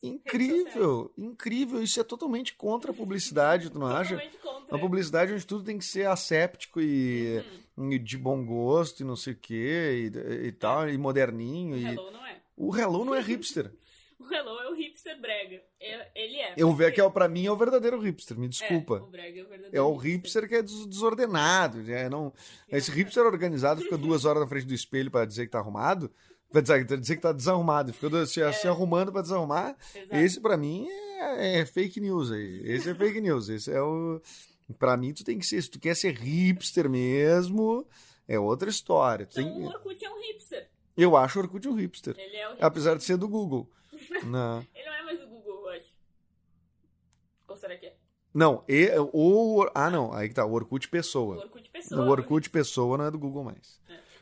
Incrível, 0.04 1.10
incrível. 1.16 1.82
Isso 1.82 1.98
é 1.98 2.04
totalmente 2.04 2.54
contra 2.54 2.90
a 2.90 2.94
publicidade, 2.94 3.70
tu 3.70 3.78
não 3.78 3.86
acha? 3.86 4.10
Totalmente 4.10 4.38
Uma 4.70 4.78
publicidade 4.80 5.32
onde 5.32 5.46
tudo 5.46 5.64
tem 5.64 5.78
que 5.78 5.84
ser 5.84 6.06
asséptico 6.06 6.80
e, 6.80 7.42
Uhum. 7.76 7.92
e 7.92 7.98
de 7.98 8.16
bom 8.18 8.44
gosto 8.44 9.00
e 9.00 9.04
não 9.04 9.16
sei 9.16 9.32
o 9.32 9.36
que 9.36 9.54
e, 10.12 10.46
e 10.46 10.52
tal, 10.52 10.88
e 10.88 10.96
moderninho. 10.98 11.74
O 11.76 11.78
E... 11.78 11.84
Hello 11.84 12.10
não 12.10 12.26
é. 12.26 12.36
O 12.56 12.76
Hello 12.76 13.04
não 13.04 13.14
é 13.14 13.20
hipster. 13.20 13.70
O 14.16 14.32
Hello 14.32 14.58
é 14.60 14.70
o 14.70 14.74
hipster 14.74 15.20
brega. 15.20 15.60
É- 15.78 16.08
Ele 16.14 16.36
é. 16.36 16.54
Eu 16.56 16.72
vejo 16.72 16.94
que 16.94 17.00
é, 17.00 17.10
pra 17.10 17.28
mim 17.28 17.44
é 17.44 17.50
o 17.50 17.56
verdadeiro 17.56 18.00
hipster, 18.00 18.38
me 18.38 18.46
É, 18.46 18.48
desculpa. 18.48 18.94
o 18.94 19.06
brega 19.10 19.38
é 19.40 19.42
o 19.42 19.48
verdadeiro 19.48 19.76
É 19.76 19.82
o 19.82 19.94
hipster 19.96 20.48
que 20.48 20.54
é 20.54 20.62
des- 20.62 20.86
desordenado. 20.86 21.82
É, 21.90 22.08
não... 22.08 22.32
Esse 22.70 22.90
hipster 22.90 23.24
organizado 23.26 23.82
fica 23.82 23.98
duas 23.98 24.24
horas 24.24 24.40
na 24.42 24.48
frente 24.48 24.66
do 24.66 24.72
espelho 24.72 25.10
pra 25.10 25.26
dizer 25.26 25.44
que 25.44 25.52
tá 25.52 25.58
arrumado. 25.58 26.10
Pra 26.50 26.62
dizer, 26.62 26.86
que 26.86 27.16
tá 27.20 27.32
desarrumado. 27.32 27.92
Fica 27.92 28.08
do- 28.08 28.26
se, 28.26 28.40
se 28.54 28.66
arrumando 28.68 29.12
pra 29.12 29.20
desarrumar. 29.20 29.76
Exato. 29.94 30.16
Esse 30.16 30.40
pra 30.40 30.56
mim 30.56 30.88
é, 30.88 31.58
é 31.60 31.66
fake 31.66 32.00
news 32.00 32.30
aí. 32.30 32.62
Esse 32.64 32.90
é 32.90 32.94
fake 32.94 33.20
news. 33.20 33.48
Esse 33.50 33.72
é 33.72 33.82
o. 33.82 34.22
Pra 34.78 34.96
mim, 34.96 35.12
tu 35.12 35.22
tem 35.24 35.38
que 35.38 35.46
ser. 35.46 35.60
Se 35.62 35.70
tu 35.70 35.78
quer 35.78 35.94
ser 35.94 36.14
hipster 36.14 36.88
mesmo, 36.88 37.86
é 38.26 38.38
outra 38.38 38.70
história. 38.70 39.28
Então 39.30 39.44
tem- 39.44 39.62
o 39.62 39.66
Orkut 39.66 40.04
é 40.04 40.10
um 40.10 40.20
hipster. 40.20 40.68
Eu 40.96 41.16
acho 41.16 41.38
o 41.38 41.42
Orkut 41.42 41.68
um 41.68 41.74
hipster. 41.74 42.14
Ele 42.18 42.36
é 42.36 42.46
o 42.46 42.50
hipster. 42.50 42.66
Apesar 42.66 42.96
de 42.96 43.04
ser 43.04 43.16
do 43.16 43.28
Google. 43.28 43.70
Não. 44.24 44.64
Ele 44.74 44.86
não 44.86 44.94
é 44.94 45.02
mais 45.02 45.22
o 45.22 45.26
Google, 45.26 45.66
eu 45.66 45.68
acho. 45.70 45.92
Ou 47.48 47.56
será 47.56 47.76
que 47.76 47.86
é? 47.86 47.96
Não, 48.32 48.64
e, 48.68 48.90
o. 49.12 49.70
Ah, 49.74 49.88
não. 49.90 50.12
Aí 50.12 50.28
que 50.28 50.34
tá. 50.34 50.44
O 50.44 50.52
Orkut 50.52 50.86
O 50.86 50.90
pessoa. 50.90 51.36
Orkut 51.36 51.70
pessoa. 51.70 52.04
O 52.04 52.08
Orkut 52.10 52.50
pessoa 52.50 52.98
não 52.98 53.04
é 53.04 53.10
do 53.10 53.18
Google 53.18 53.44
mais. 53.44 53.80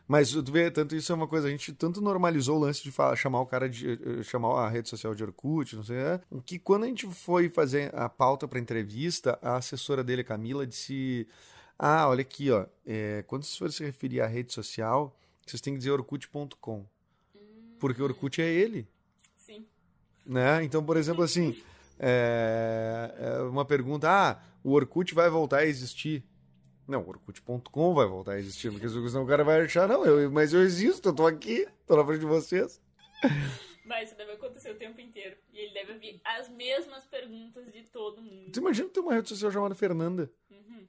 Mas 0.08 0.30
tu 0.30 0.42
vê, 0.52 0.70
tanto 0.70 0.94
isso 0.96 1.10
é 1.12 1.14
uma 1.14 1.26
coisa, 1.28 1.46
a 1.48 1.50
gente 1.50 1.72
tanto 1.72 2.00
normalizou 2.00 2.56
o 2.56 2.60
lance 2.60 2.82
de 2.82 2.90
fa- 2.92 3.14
chamar 3.16 3.40
o 3.40 3.46
cara 3.46 3.68
de. 3.68 3.92
eh, 3.92 4.22
chamar 4.22 4.48
a 4.64 4.68
rede 4.68 4.88
social 4.88 5.14
de 5.14 5.22
Orkut, 5.22 5.74
não 5.76 5.84
sei, 5.84 5.96
é, 5.96 6.20
que 6.44 6.58
quando 6.58 6.84
a 6.84 6.86
gente 6.86 7.06
foi 7.06 7.48
fazer 7.48 7.94
a 7.94 8.08
pauta 8.08 8.46
pra 8.46 8.58
entrevista, 8.58 9.38
a 9.40 9.56
assessora 9.56 10.02
dele, 10.04 10.20
a 10.22 10.24
Camila, 10.24 10.66
disse: 10.66 11.26
Ah, 11.78 12.08
olha 12.08 12.20
aqui, 12.22 12.50
ó. 12.50 12.66
é, 12.84 13.22
quando 13.26 13.44
vocês 13.44 13.56
forem 13.56 13.72
se 13.72 13.84
referir 13.84 14.20
à 14.20 14.26
rede 14.26 14.52
social, 14.52 15.16
vocês 15.46 15.60
têm 15.62 15.72
que 15.72 15.78
dizer 15.78 15.92
orkut.com. 15.92 16.84
Hum, 17.34 17.40
Porque 17.78 18.02
o 18.02 18.04
Orkut 18.04 18.42
é 18.42 18.48
ele. 18.50 18.86
Sim. 19.36 19.64
Né? 20.26 20.62
Então, 20.64 20.84
por 20.84 20.96
exemplo, 20.96 21.22
assim, 21.24 21.56
é, 21.98 23.14
é 23.38 23.42
uma 23.42 23.64
pergunta: 23.64 24.08
ah, 24.10 24.42
o 24.62 24.72
Orkut 24.72 25.14
vai 25.14 25.30
voltar 25.30 25.58
a 25.58 25.66
existir? 25.66 26.24
Não, 26.86 27.06
Orkut.com 27.06 27.94
vai 27.94 28.06
voltar 28.06 28.32
a 28.32 28.38
existir, 28.38 28.70
porque 28.72 28.88
senão 28.88 29.24
o 29.24 29.26
cara 29.26 29.44
vai 29.44 29.60
achar, 29.62 29.88
não, 29.88 30.04
eu, 30.04 30.30
mas 30.30 30.52
eu 30.52 30.62
existo, 30.62 31.08
eu 31.10 31.14
tô 31.14 31.26
aqui, 31.26 31.66
tô 31.86 31.96
na 31.96 32.04
frente 32.04 32.20
de 32.20 32.26
vocês. 32.26 32.80
Mas 33.84 34.08
isso 34.08 34.16
deve 34.18 34.32
acontecer 34.32 34.70
o 34.70 34.74
tempo 34.76 35.00
inteiro. 35.00 35.36
E 35.52 35.58
ele 35.58 35.72
deve 35.74 35.92
ouvir 35.92 36.20
as 36.24 36.48
mesmas 36.48 37.04
perguntas 37.06 37.70
de 37.72 37.82
todo 37.84 38.20
mundo. 38.22 38.50
Tu 38.52 38.58
imagina 38.60 38.88
ter 38.88 39.00
uma 39.00 39.14
rede 39.14 39.28
social 39.28 39.50
chamada 39.52 39.74
Fernanda. 39.74 40.30
Uhum. 40.50 40.86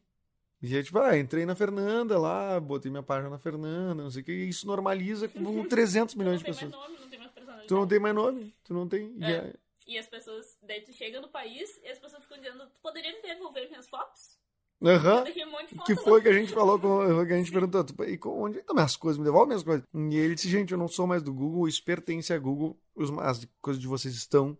E 0.61 0.75
aí, 0.75 0.83
tipo, 0.83 0.97
ah, 0.99 1.17
entrei 1.17 1.45
na 1.45 1.55
Fernanda 1.55 2.17
lá, 2.17 2.59
botei 2.59 2.89
minha 2.89 3.03
página 3.03 3.29
na 3.29 3.37
Fernanda, 3.37 4.01
não 4.03 4.09
sei 4.09 4.21
o 4.21 4.25
que, 4.25 4.31
e 4.31 4.49
isso 4.49 4.65
normaliza 4.65 5.27
com 5.27 5.63
300 5.67 6.15
milhões 6.15 6.33
não 6.35 6.37
de 6.39 6.43
tem 6.45 6.53
mais 6.53 6.63
pessoas. 6.73 6.87
nome, 6.89 6.99
não 7.01 7.09
tem 7.09 7.19
mais 7.19 7.31
personalidade. 7.31 7.67
Tu 7.67 7.75
não 7.75 7.87
tem 7.87 7.99
mais 7.99 8.15
nome, 8.15 8.55
tu 8.63 8.73
não 8.73 8.87
tem. 8.87 9.13
e 9.17 9.23
É. 9.25 9.31
é- 9.31 9.53
E 9.85 9.97
as 9.97 10.07
pessoas, 10.07 10.57
daí 10.63 10.81
tu 10.81 10.93
chega 10.93 11.19
no 11.19 11.27
país 11.27 11.77
e 11.83 11.87
as 11.89 11.99
pessoas 11.99 12.23
ficam 12.23 12.37
dizendo, 12.37 12.65
tu 12.67 12.79
poderia 12.81 13.11
me 13.11 13.21
devolver 13.21 13.67
minhas 13.69 13.89
fotos? 13.89 14.32
Um 14.83 15.75
foto 15.77 15.85
Que 15.85 15.95
foi 15.95 16.21
que 16.21 16.27
a 16.27 16.33
gente 16.33 16.51
falou, 16.53 16.77
com, 16.79 17.25
que 17.25 17.33
a 17.33 17.37
gente 17.37 17.51
perguntou, 17.51 17.83
"Tu- 17.83 18.03
e 18.03 18.19
onde 18.25 18.59
estão 18.59 18.75
minhas 18.75 18.95
coisas? 18.95 19.17
Me 19.17 19.23
devolve 19.25 19.47
minhas 19.47 19.63
coisas. 19.63 19.85
E 19.93 20.15
ele 20.17 20.35
disse, 20.35 20.49
gente, 20.49 20.71
eu 20.73 20.77
não 20.77 20.87
sou 20.87 21.07
mais 21.07 21.23
do 21.23 21.33
Google, 21.33 21.67
isso 21.67 21.83
pertence 21.83 22.33
a 22.33 22.37
Google, 22.39 22.77
os- 22.95 23.09
as 23.19 23.47
coisas 23.61 23.81
de 23.81 23.87
vocês 23.87 24.13
estão 24.13 24.57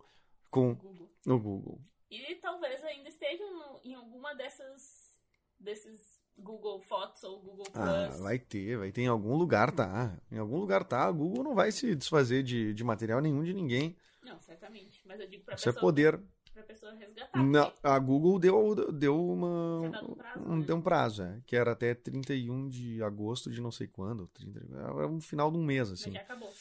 com 0.50 0.74
Google. 0.74 1.08
no 1.26 1.38
Google. 1.38 1.80
E 2.10 2.34
talvez 2.36 2.82
ainda 2.84 3.08
estejam 3.08 3.52
no- 3.52 3.80
em 3.84 3.94
alguma 3.94 4.34
dessas 4.34 5.04
desses 5.58 6.18
Google 6.36 6.80
Fotos 6.80 7.22
ou 7.22 7.40
Google 7.40 7.64
Plus. 7.64 7.76
Ah, 7.76 8.08
vai 8.22 8.38
ter, 8.38 8.76
vai 8.76 8.90
ter 8.92 9.02
em 9.02 9.06
algum 9.06 9.36
lugar, 9.36 9.70
tá. 9.70 10.18
Em 10.30 10.38
algum 10.38 10.58
lugar 10.58 10.84
tá. 10.84 11.04
A 11.04 11.12
Google 11.12 11.44
não 11.44 11.54
vai 11.54 11.70
se 11.72 11.94
desfazer 11.94 12.42
de, 12.42 12.74
de 12.74 12.84
material 12.84 13.20
nenhum 13.20 13.42
de 13.44 13.54
ninguém. 13.54 13.96
Não, 14.22 14.40
certamente. 14.40 15.00
Mas 15.06 15.20
eu 15.20 15.28
digo 15.28 15.44
pra 15.44 15.54
Isso 15.54 15.68
é 15.68 15.72
pessoa, 15.72 15.80
poder. 15.80 16.20
Pessoa 16.84 16.94
resgatar. 16.94 17.42
Não, 17.42 17.72
a 17.82 17.98
Google 17.98 18.38
deu, 18.38 18.92
deu 18.92 19.26
uma. 19.26 19.80
Um 19.80 20.14
prazo, 20.14 20.40
um, 20.40 20.56
né? 20.56 20.66
deu 20.66 20.76
um 20.76 20.82
prazo, 20.82 21.22
é, 21.22 21.40
que 21.46 21.56
era 21.56 21.72
até 21.72 21.94
31 21.94 22.68
de 22.68 23.02
agosto 23.02 23.50
de 23.50 23.60
não 23.60 23.70
sei 23.70 23.86
quando. 23.86 24.26
30, 24.28 24.60
era 24.76 25.08
um 25.08 25.20
final 25.20 25.50
de 25.50 25.58
um 25.58 25.64
mês, 25.64 25.90
mas 25.90 26.00
assim. 26.00 26.12
já 26.12 26.20
acabou. 26.20 26.52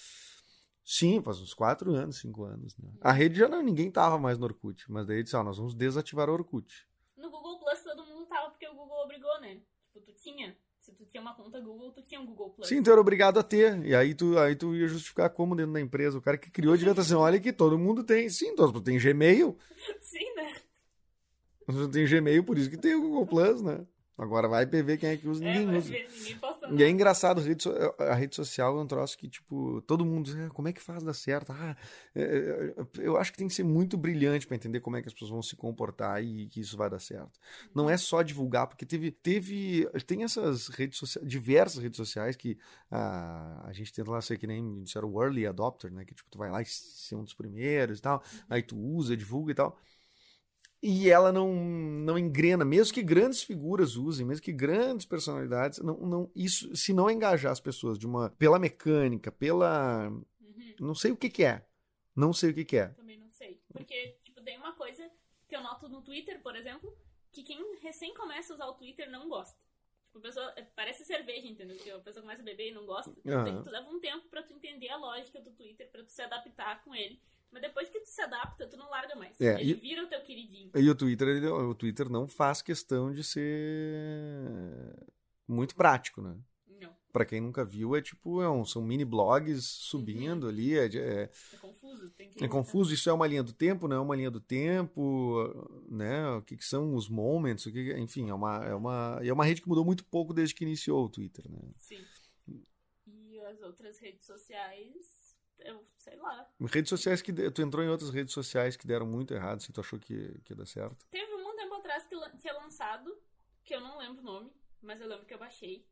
Sim, 0.85 1.21
faz 1.21 1.39
uns 1.39 1.53
4 1.53 1.93
anos, 1.93 2.17
5 2.17 2.43
anos. 2.43 2.77
Né? 2.77 2.91
A 3.01 3.11
rede 3.11 3.39
já 3.39 3.47
não, 3.47 3.61
ninguém 3.61 3.89
tava 3.89 4.17
mais 4.17 4.37
no 4.37 4.45
Orkut, 4.45 4.91
mas 4.91 5.07
daí 5.07 5.23
disse, 5.23 5.35
ó, 5.35 5.43
nós 5.43 5.57
vamos 5.57 5.73
desativar 5.73 6.29
o 6.29 6.33
Orkut. 6.33 6.85
No 7.15 7.29
Google 7.29 7.59
Plus 7.59 7.81
todo 7.83 8.05
mundo 8.05 8.25
tava 8.25 8.49
porque 8.49 8.67
o 8.67 8.75
Google 8.75 9.03
obrigou, 9.03 9.39
né? 9.39 9.61
Tipo, 9.93 10.05
tu 10.05 10.13
tinha. 10.13 10.57
Se 10.83 10.91
tu 10.91 11.05
tinha 11.05 11.21
uma 11.21 11.33
conta 11.33 11.61
Google, 11.61 11.93
tu 11.93 12.01
tinha 12.01 12.19
um 12.19 12.25
Google 12.25 12.49
Plus. 12.49 12.67
Sim, 12.67 12.83
tu 12.83 12.91
era 12.91 12.99
obrigado 12.99 13.39
a 13.39 13.43
ter. 13.43 13.85
E 13.85 13.95
aí 13.95 14.13
tu, 14.13 14.37
aí 14.37 14.53
tu 14.53 14.75
ia 14.75 14.85
justificar 14.85 15.29
como 15.29 15.55
dentro 15.55 15.71
da 15.71 15.79
empresa. 15.79 16.17
O 16.17 16.21
cara 16.21 16.37
que 16.37 16.51
criou 16.51 16.75
devia 16.75 16.91
estar 16.91 17.03
assim, 17.03 17.13
olha 17.13 17.39
que 17.39 17.53
todo 17.53 17.79
mundo 17.79 18.03
tem. 18.03 18.29
Sim, 18.29 18.53
todo 18.53 18.73
mundo 18.73 18.83
tem 18.83 18.99
Gmail. 18.99 19.57
Sim, 20.01 20.35
né? 20.35 20.55
Você 21.67 21.89
tem 21.89 22.05
Gmail, 22.05 22.43
por 22.43 22.57
isso 22.57 22.69
que 22.69 22.75
tem 22.75 22.95
o 22.95 23.01
Google 23.01 23.25
Plus, 23.25 23.61
né? 23.61 23.87
Agora 24.17 24.47
vai 24.47 24.65
ver 24.65 24.97
quem 24.97 25.09
é 25.09 25.17
que 25.17 25.27
usa. 25.27 25.43
É, 25.43 25.47
Ninguém 25.47 25.77
usa. 25.77 25.93
ninguém 26.69 26.79
E 26.79 26.83
é 26.83 26.89
engraçado, 26.89 27.41
a 27.41 27.43
rede, 27.43 27.63
so- 27.63 27.73
a 27.99 28.13
rede 28.13 28.35
social 28.35 28.77
é 28.77 28.81
um 28.81 28.87
troço 28.87 29.17
que, 29.17 29.27
tipo, 29.27 29.81
todo 29.81 30.05
mundo 30.05 30.25
diz, 30.25 30.35
"Ah, 30.37 30.49
como 30.49 30.67
é 30.69 30.73
que 30.73 30.81
faz 30.81 31.03
dar 31.03 31.13
certo? 31.13 31.51
Ah, 31.51 31.75
é, 32.15 32.21
é, 32.23 32.73
eu 32.99 33.17
acho 33.17 33.31
que 33.33 33.37
tem 33.37 33.47
que 33.47 33.53
ser 33.53 33.63
muito 33.65 33.97
brilhante 33.97 34.47
para 34.47 34.55
entender 34.55 34.79
como 34.79 34.95
é 34.95 35.01
que 35.01 35.07
as 35.07 35.13
pessoas 35.13 35.31
vão 35.31 35.41
se 35.41 35.55
comportar 35.57 36.23
e 36.23 36.47
que 36.47 36.61
isso 36.61 36.77
vai 36.77 36.89
dar 36.89 36.99
certo. 36.99 37.37
Não 37.75 37.89
é 37.89 37.97
só 37.97 38.21
divulgar, 38.21 38.67
porque 38.67 38.85
teve, 38.85 39.11
teve 39.11 39.87
tem 40.07 40.23
essas 40.23 40.69
redes 40.69 40.97
sociais, 40.97 41.27
diversas 41.27 41.83
redes 41.83 41.97
sociais 41.97 42.35
que 42.37 42.57
ah, 42.89 43.61
a 43.65 43.73
gente 43.73 43.91
tenta 43.91 44.09
lá 44.11 44.21
ser 44.21 44.37
que 44.37 44.47
nem 44.47 44.83
disseram 44.83 45.11
o 45.11 45.21
early 45.21 45.45
adopter, 45.45 45.91
né? 45.91 46.05
Que 46.05 46.13
tipo, 46.15 46.29
tu 46.31 46.37
vai 46.37 46.49
lá 46.49 46.61
e 46.61 46.65
ser 46.65 47.15
um 47.15 47.23
dos 47.23 47.33
primeiros 47.33 47.99
e 47.99 48.01
tal, 48.01 48.23
aí 48.49 48.61
tu 48.63 48.77
usa, 48.77 49.17
divulga 49.17 49.51
e 49.51 49.55
tal. 49.55 49.77
E 50.85 51.09
ela 51.09 51.31
não, 51.31 51.53
não 51.55 52.17
engrena, 52.19 52.65
mesmo 52.65 52.93
que 52.93 53.01
grandes 53.01 53.41
figuras 53.41 53.95
usem, 53.95 54.25
mesmo 54.25 54.43
que 54.43 54.51
grandes 54.51 55.05
personalidades, 55.05 55.79
não, 55.79 55.95
não, 55.95 56.31
isso, 56.35 56.75
se 56.75 56.91
não 56.91 57.09
engajar 57.09 57.53
as 57.53 57.61
pessoas 57.61 57.97
de 57.97 58.05
uma, 58.05 58.29
pela 58.31 58.59
mecânica, 58.59 59.31
pela. 59.31 60.09
Uhum. 60.09 60.75
Não 60.81 60.93
sei 60.93 61.11
o 61.11 61.15
que, 61.15 61.29
que 61.29 61.45
é. 61.45 61.65
Não 62.13 62.33
sei 62.33 62.49
o 62.49 62.53
que, 62.53 62.65
que 62.65 62.75
é. 62.77 62.87
Também 62.89 63.17
não 63.17 63.31
sei. 63.31 63.61
Porque, 63.71 64.17
tipo, 64.25 64.41
tem 64.41 64.57
uma 64.57 64.73
coisa 64.73 65.09
que 65.47 65.55
eu 65.55 65.61
noto 65.63 65.87
no 65.87 66.01
Twitter, 66.01 66.41
por 66.41 66.53
exemplo, 66.53 66.93
que 67.31 67.43
quem 67.43 67.77
recém 67.81 68.13
começa 68.13 68.51
a 68.51 68.55
usar 68.55 68.65
o 68.67 68.73
Twitter 68.73 69.09
não 69.09 69.29
gosta. 69.29 69.57
Tipo, 70.07 70.17
a 70.17 70.21
pessoa. 70.21 70.53
é, 70.57 70.63
Parece 70.75 71.05
cerveja, 71.05 71.47
entendeu? 71.47 71.77
Que 71.77 71.91
a 71.91 71.99
pessoa 71.99 72.21
começa 72.23 72.41
a 72.41 72.45
beber 72.45 72.71
e 72.71 72.73
não 72.73 72.85
gosta. 72.85 73.09
Aham. 73.25 73.43
tem- 73.45 73.63
tu 73.63 73.69
leva 73.69 73.89
um 73.89 74.01
tempo 74.01 74.27
pra 74.27 74.43
tu 74.43 74.53
entender 74.53 74.89
a 74.89 74.97
lógica 74.97 75.39
do 75.39 75.51
Twitter, 75.51 75.89
pra 75.89 76.03
tu 76.03 76.11
se 76.11 76.21
adaptar 76.21 76.83
com 76.83 76.93
ele. 76.93 77.21
Mas 77.53 77.61
depois 77.61 77.87
que 77.89 77.99
tu 77.99 78.07
se 78.09 78.21
adapta, 78.21 78.67
tu 78.67 78.75
não 78.75 78.89
larga 78.89 79.15
mais. 79.15 79.39
É, 79.39 79.61
ele 79.61 79.71
e- 79.71 79.75
vira 79.75 80.03
o 80.03 80.07
teu 80.07 80.19
queridinho. 80.21 80.71
E 80.75 80.89
o 80.89 80.95
Twitter, 80.95 81.27
ele- 81.27 81.47
o 81.47 81.75
Twitter 81.75 82.09
não 82.09 82.27
faz 82.27 82.61
questão 82.61 83.11
de 83.13 83.23
ser 83.23 84.95
muito 85.47 85.75
prático, 85.75 86.21
né? 86.21 86.35
Não. 86.81 86.95
Pra 87.11 87.25
quem 87.25 87.39
nunca 87.39 87.63
viu, 87.63 87.95
é 87.95 88.01
tipo, 88.01 88.41
é 88.41 88.49
um- 88.49 88.65
são 88.65 88.81
mini 88.81 89.05
blogs 89.05 89.63
subindo 89.65 90.47
ali, 90.47 90.75
é, 90.77 90.85
é, 90.85 91.29
É 91.53 91.57
confuso. 91.61 92.09
Tem 92.11 92.29
que 92.29 92.43
É 92.43 92.47
confuso, 92.47 92.93
isso 92.93 93.09
é 93.09 93.13
uma 93.13 93.27
linha 93.27 93.43
do 93.43 93.53
tempo, 93.53 93.87
não 93.87 93.97
é 93.97 93.99
uma 93.99 94.15
linha 94.15 94.31
do 94.31 94.41
tempo, 94.41 95.43
né? 95.87 96.27
O 96.31 96.41
que, 96.41 96.57
que 96.57 96.65
são 96.65 96.95
os 96.95 97.07
moments, 97.07 97.65
o 97.67 97.71
que, 97.71 97.93
que- 97.93 97.99
enfim, 97.99 98.29
é 98.29 98.33
uma, 98.33 98.65
é, 98.65 98.73
uma, 98.73 99.19
é 99.23 99.31
uma 99.31 99.45
rede 99.45 99.61
que 99.61 99.69
mudou 99.69 99.85
muito 99.85 100.03
pouco 100.05 100.33
desde 100.33 100.55
que 100.55 100.63
iniciou 100.63 101.05
o 101.05 101.09
Twitter, 101.09 101.47
né? 101.49 101.59
Sim. 101.77 102.03
E 103.05 103.39
as 103.41 103.61
outras 103.61 103.99
redes 103.99 104.25
sociais, 104.25 105.22
eu 105.59 105.85
sei 105.97 106.15
lá. 106.17 106.47
Redes 106.61 106.89
sociais 106.89 107.21
que 107.21 107.31
de- 107.31 107.49
tu 107.51 107.61
entrou 107.61 107.83
em 107.83 107.89
outras 107.89 108.09
redes 108.09 108.33
sociais 108.33 108.75
que 108.75 108.87
deram 108.87 109.05
muito 109.05 109.33
errado, 109.33 109.61
se 109.61 109.71
tu 109.71 109.81
achou 109.81 109.99
que, 109.99 110.39
que 110.43 110.53
ia 110.53 110.57
dar 110.57 110.65
certo. 110.65 111.05
Teve 111.09 111.33
um 111.33 111.55
tempo 111.55 111.73
atrás 111.75 112.05
que 112.05 112.15
tinha 112.37 112.53
lançado, 112.53 113.15
que 113.63 113.73
eu 113.75 113.81
não 113.81 113.97
lembro 113.97 114.21
o 114.21 114.25
nome, 114.25 114.51
mas 114.81 114.99
eu 115.01 115.07
lembro 115.07 115.25
que 115.25 115.33
eu 115.33 115.39
baixei. 115.39 115.85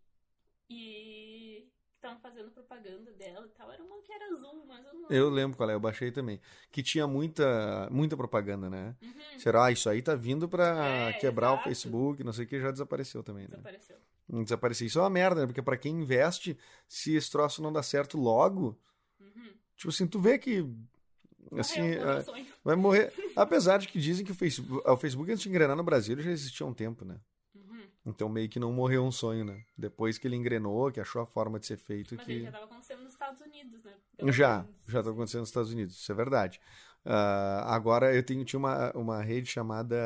E 0.69 1.67
estavam 1.95 2.19
fazendo 2.19 2.49
propaganda 2.51 3.11
dela 3.11 3.45
e 3.45 3.49
tal. 3.49 3.71
Era 3.71 3.83
uma 3.83 4.01
que 4.01 4.11
era 4.13 4.25
azul, 4.33 4.65
mas 4.65 4.85
eu 4.85 4.93
não 4.93 5.11
Eu 5.11 5.29
lembro 5.29 5.57
qual 5.57 5.69
é, 5.69 5.73
eu 5.73 5.79
baixei 5.79 6.11
também. 6.11 6.39
Que 6.71 6.81
tinha 6.81 7.05
muita, 7.05 7.89
muita 7.91 8.15
propaganda, 8.15 8.69
né? 8.69 8.95
Uhum, 9.01 9.37
Será, 9.37 9.65
ah, 9.65 9.71
isso 9.71 9.89
aí 9.89 10.01
tá 10.01 10.15
vindo 10.15 10.47
pra 10.47 11.09
É, 11.09 11.13
quebrar 11.13 11.51
o 11.51 11.55
exato. 11.55 11.69
Facebook, 11.69 12.23
não 12.23 12.31
sei 12.33 12.45
o 12.45 12.47
que, 12.47 12.59
já 12.59 12.71
desapareceu 12.71 13.21
também, 13.21 13.43
né? 13.43 13.49
desapareceu. 13.57 13.97
Desapareceu. 14.29 14.87
Isso 14.87 14.97
é 14.99 15.01
uma 15.01 15.09
merda, 15.09 15.41
né? 15.41 15.47
Porque 15.47 15.61
pra 15.61 15.77
quem 15.77 15.99
investe, 16.01 16.57
se 16.87 17.15
esse 17.15 17.29
troço 17.29 17.61
não 17.61 17.71
dá 17.73 17.83
certo 17.83 18.17
logo. 18.17 18.79
Tipo 19.81 19.89
assim, 19.89 20.05
tu 20.05 20.19
vê 20.19 20.37
que 20.37 20.63
assim, 21.57 21.81
Morreu, 21.81 22.09
é, 22.09 22.45
vai 22.63 22.75
morrer. 22.75 23.13
Apesar 23.35 23.79
de 23.79 23.87
que 23.87 23.99
dizem 23.99 24.23
que 24.23 24.31
o 24.31 24.35
Facebook, 24.35 24.87
o 24.87 24.97
Facebook 24.97 25.31
antes 25.31 25.43
de 25.43 25.49
engrenar 25.49 25.75
no 25.75 25.83
Brasil 25.83 26.13
ele 26.13 26.23
já 26.23 26.31
existia 26.31 26.65
há 26.65 26.69
um 26.69 26.73
tempo, 26.73 27.03
né? 27.03 27.19
Uhum. 27.55 27.81
Então 28.05 28.29
meio 28.29 28.47
que 28.47 28.59
não 28.59 28.71
morreu 28.71 29.03
um 29.03 29.11
sonho, 29.11 29.43
né? 29.43 29.63
Depois 29.75 30.19
que 30.19 30.27
ele 30.27 30.35
engrenou, 30.35 30.91
que 30.91 30.99
achou 30.99 31.21
a 31.21 31.25
forma 31.25 31.59
de 31.59 31.65
ser 31.65 31.77
feito, 31.77 32.15
Mas 32.15 32.27
ele 32.27 32.39
que 32.39 32.45
já 32.45 32.51
tava 32.51 32.65
acontecendo 32.65 33.01
nos 33.01 33.13
Estados 33.13 33.41
Unidos, 33.41 33.83
né? 33.83 33.93
Pelo 34.15 34.31
já, 34.31 34.57
menos. 34.59 34.75
já 34.87 35.03
tá 35.03 35.09
acontecendo 35.09 35.39
nos 35.39 35.49
Estados 35.49 35.71
Unidos, 35.71 35.95
isso 35.95 36.11
é 36.11 36.15
verdade. 36.15 36.61
Ah, 37.03 37.75
agora 37.75 38.13
eu 38.15 38.21
tenho, 38.21 38.45
tinha 38.45 38.59
uma, 38.59 38.91
uma 38.91 39.21
rede 39.23 39.49
chamada 39.49 39.97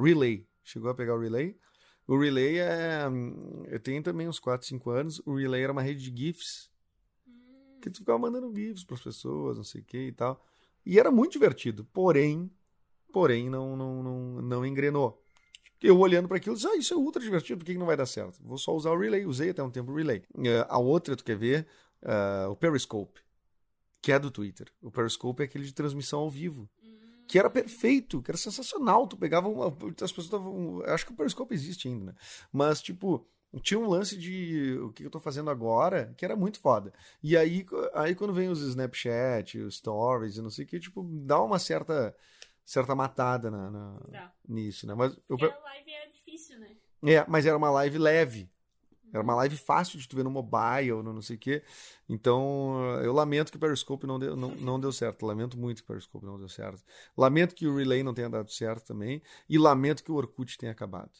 Relay. 0.00 0.46
Chegou 0.62 0.88
a 0.88 0.94
pegar 0.94 1.16
o 1.16 1.20
Relay? 1.20 1.58
O 2.06 2.16
Relay 2.16 2.60
é. 2.60 3.06
Eu 3.66 3.80
tenho 3.80 4.00
também 4.02 4.28
uns 4.28 4.38
4, 4.38 4.66
5 4.66 4.90
anos. 4.90 5.20
O 5.26 5.34
Relay 5.34 5.62
era 5.62 5.72
uma 5.72 5.82
rede 5.82 6.08
de 6.08 6.26
GIFs. 6.26 6.70
Que 7.86 7.90
tu 7.92 8.00
ficava 8.00 8.18
mandando 8.18 8.52
GIFs 8.52 8.82
pras 8.82 9.00
pessoas, 9.00 9.56
não 9.56 9.62
sei 9.62 9.80
o 9.80 9.84
que 9.84 10.08
e 10.08 10.12
tal. 10.12 10.44
E 10.84 10.98
era 10.98 11.08
muito 11.08 11.32
divertido. 11.32 11.84
Porém, 11.92 12.50
porém, 13.12 13.48
não, 13.48 13.76
não, 13.76 14.02
não, 14.02 14.42
não 14.42 14.66
engrenou. 14.66 15.22
Eu 15.80 15.96
olhando 16.00 16.26
para 16.26 16.38
aquilo, 16.38 16.56
disse, 16.56 16.66
ah, 16.66 16.76
isso 16.76 16.94
é 16.94 16.96
ultra 16.96 17.22
divertido, 17.22 17.58
por 17.58 17.64
que, 17.64 17.74
que 17.74 17.78
não 17.78 17.86
vai 17.86 17.96
dar 17.96 18.06
certo? 18.06 18.40
Vou 18.42 18.58
só 18.58 18.74
usar 18.74 18.90
o 18.90 18.98
Relay, 18.98 19.24
usei 19.24 19.50
até 19.50 19.62
um 19.62 19.70
tempo 19.70 19.92
o 19.92 19.94
Relay. 19.94 20.24
Eh, 20.42 20.66
a 20.68 20.78
outra, 20.78 21.14
tu 21.14 21.22
quer 21.22 21.36
ver, 21.36 21.66
Ah, 22.02 22.48
o 22.50 22.56
Periscope, 22.56 23.20
que 24.02 24.10
é 24.12 24.18
do 24.18 24.30
Twitter. 24.30 24.68
O 24.82 24.90
Periscope 24.90 25.42
é 25.42 25.46
aquele 25.46 25.64
de 25.64 25.72
transmissão 25.74 26.20
ao 26.20 26.30
vivo, 26.30 26.68
hum, 26.82 26.98
que 27.28 27.38
era 27.38 27.48
perfeito, 27.48 28.20
que 28.22 28.30
era 28.30 28.38
sensacional. 28.38 29.06
Tu 29.06 29.16
pegava 29.16 29.48
uma. 29.48 29.66
As 29.68 30.12
pessoas 30.12 30.26
estavam. 30.26 30.82
Acho 30.86 31.06
que 31.06 31.12
o 31.12 31.16
Periscope 31.16 31.54
existe 31.54 31.88
ainda, 31.88 32.06
né? 32.06 32.14
Mas, 32.52 32.80
tipo. 32.82 33.26
Tinha 33.60 33.78
um 33.80 33.88
lance 33.88 34.16
de 34.16 34.78
o 34.82 34.92
que 34.92 35.04
eu 35.04 35.10
tô 35.10 35.18
fazendo 35.20 35.50
agora, 35.50 36.12
que 36.16 36.24
era 36.24 36.36
muito 36.36 36.60
foda. 36.60 36.92
E 37.22 37.36
aí, 37.36 37.64
aí 37.94 38.14
quando 38.14 38.32
vem 38.32 38.48
os 38.48 38.60
Snapchat, 38.60 39.58
os 39.58 39.76
Stories 39.76 40.36
e 40.36 40.42
não 40.42 40.50
sei 40.50 40.64
o 40.64 40.68
que, 40.68 40.78
tipo, 40.78 41.02
dá 41.02 41.40
uma 41.42 41.58
certa, 41.58 42.14
certa 42.64 42.94
matada 42.94 43.50
na, 43.50 43.70
na- 43.70 44.00
Tá. 44.12 44.32
nisso, 44.48 44.86
né? 44.86 44.94
Mas, 44.94 45.12
eu, 45.28 45.38
Porque 45.38 45.46
a 45.46 45.58
live 45.64 45.90
é 45.90 46.06
difícil, 46.08 46.58
né? 46.58 46.76
é, 47.04 47.24
mas 47.28 47.46
era 47.46 47.56
uma 47.56 47.70
live 47.70 47.98
leve. 47.98 48.50
Era 49.12 49.22
uma 49.22 49.34
live 49.36 49.56
fácil 49.56 49.98
de 49.98 50.06
tu 50.06 50.16
ver 50.16 50.24
no 50.24 50.30
mobile, 50.30 51.02
no 51.02 51.12
não 51.12 51.22
sei 51.22 51.36
o 51.36 51.38
quê. 51.38 51.62
Então, 52.08 53.00
eu 53.02 53.12
lamento 53.12 53.50
que 53.50 53.56
o 53.56 53.60
Periscope 53.60 54.06
não 54.06 54.18
deu, 54.18 54.36
não, 54.36 54.50
não 54.56 54.78
deu 54.80 54.92
certo. 54.92 55.24
Lamento 55.24 55.56
muito 55.56 55.78
que 55.78 55.84
o 55.84 55.86
Periscope 55.86 56.26
não 56.26 56.38
deu 56.38 56.48
certo. 56.48 56.84
Lamento 57.16 57.54
que 57.54 57.66
o 57.66 57.74
Relay 57.76 58.02
não 58.02 58.12
tenha 58.12 58.28
dado 58.28 58.50
certo 58.50 58.84
também. 58.86 59.22
E 59.48 59.56
lamento 59.58 60.04
que 60.04 60.12
o 60.12 60.16
Orkut 60.16 60.58
tenha 60.58 60.72
acabado. 60.72 61.12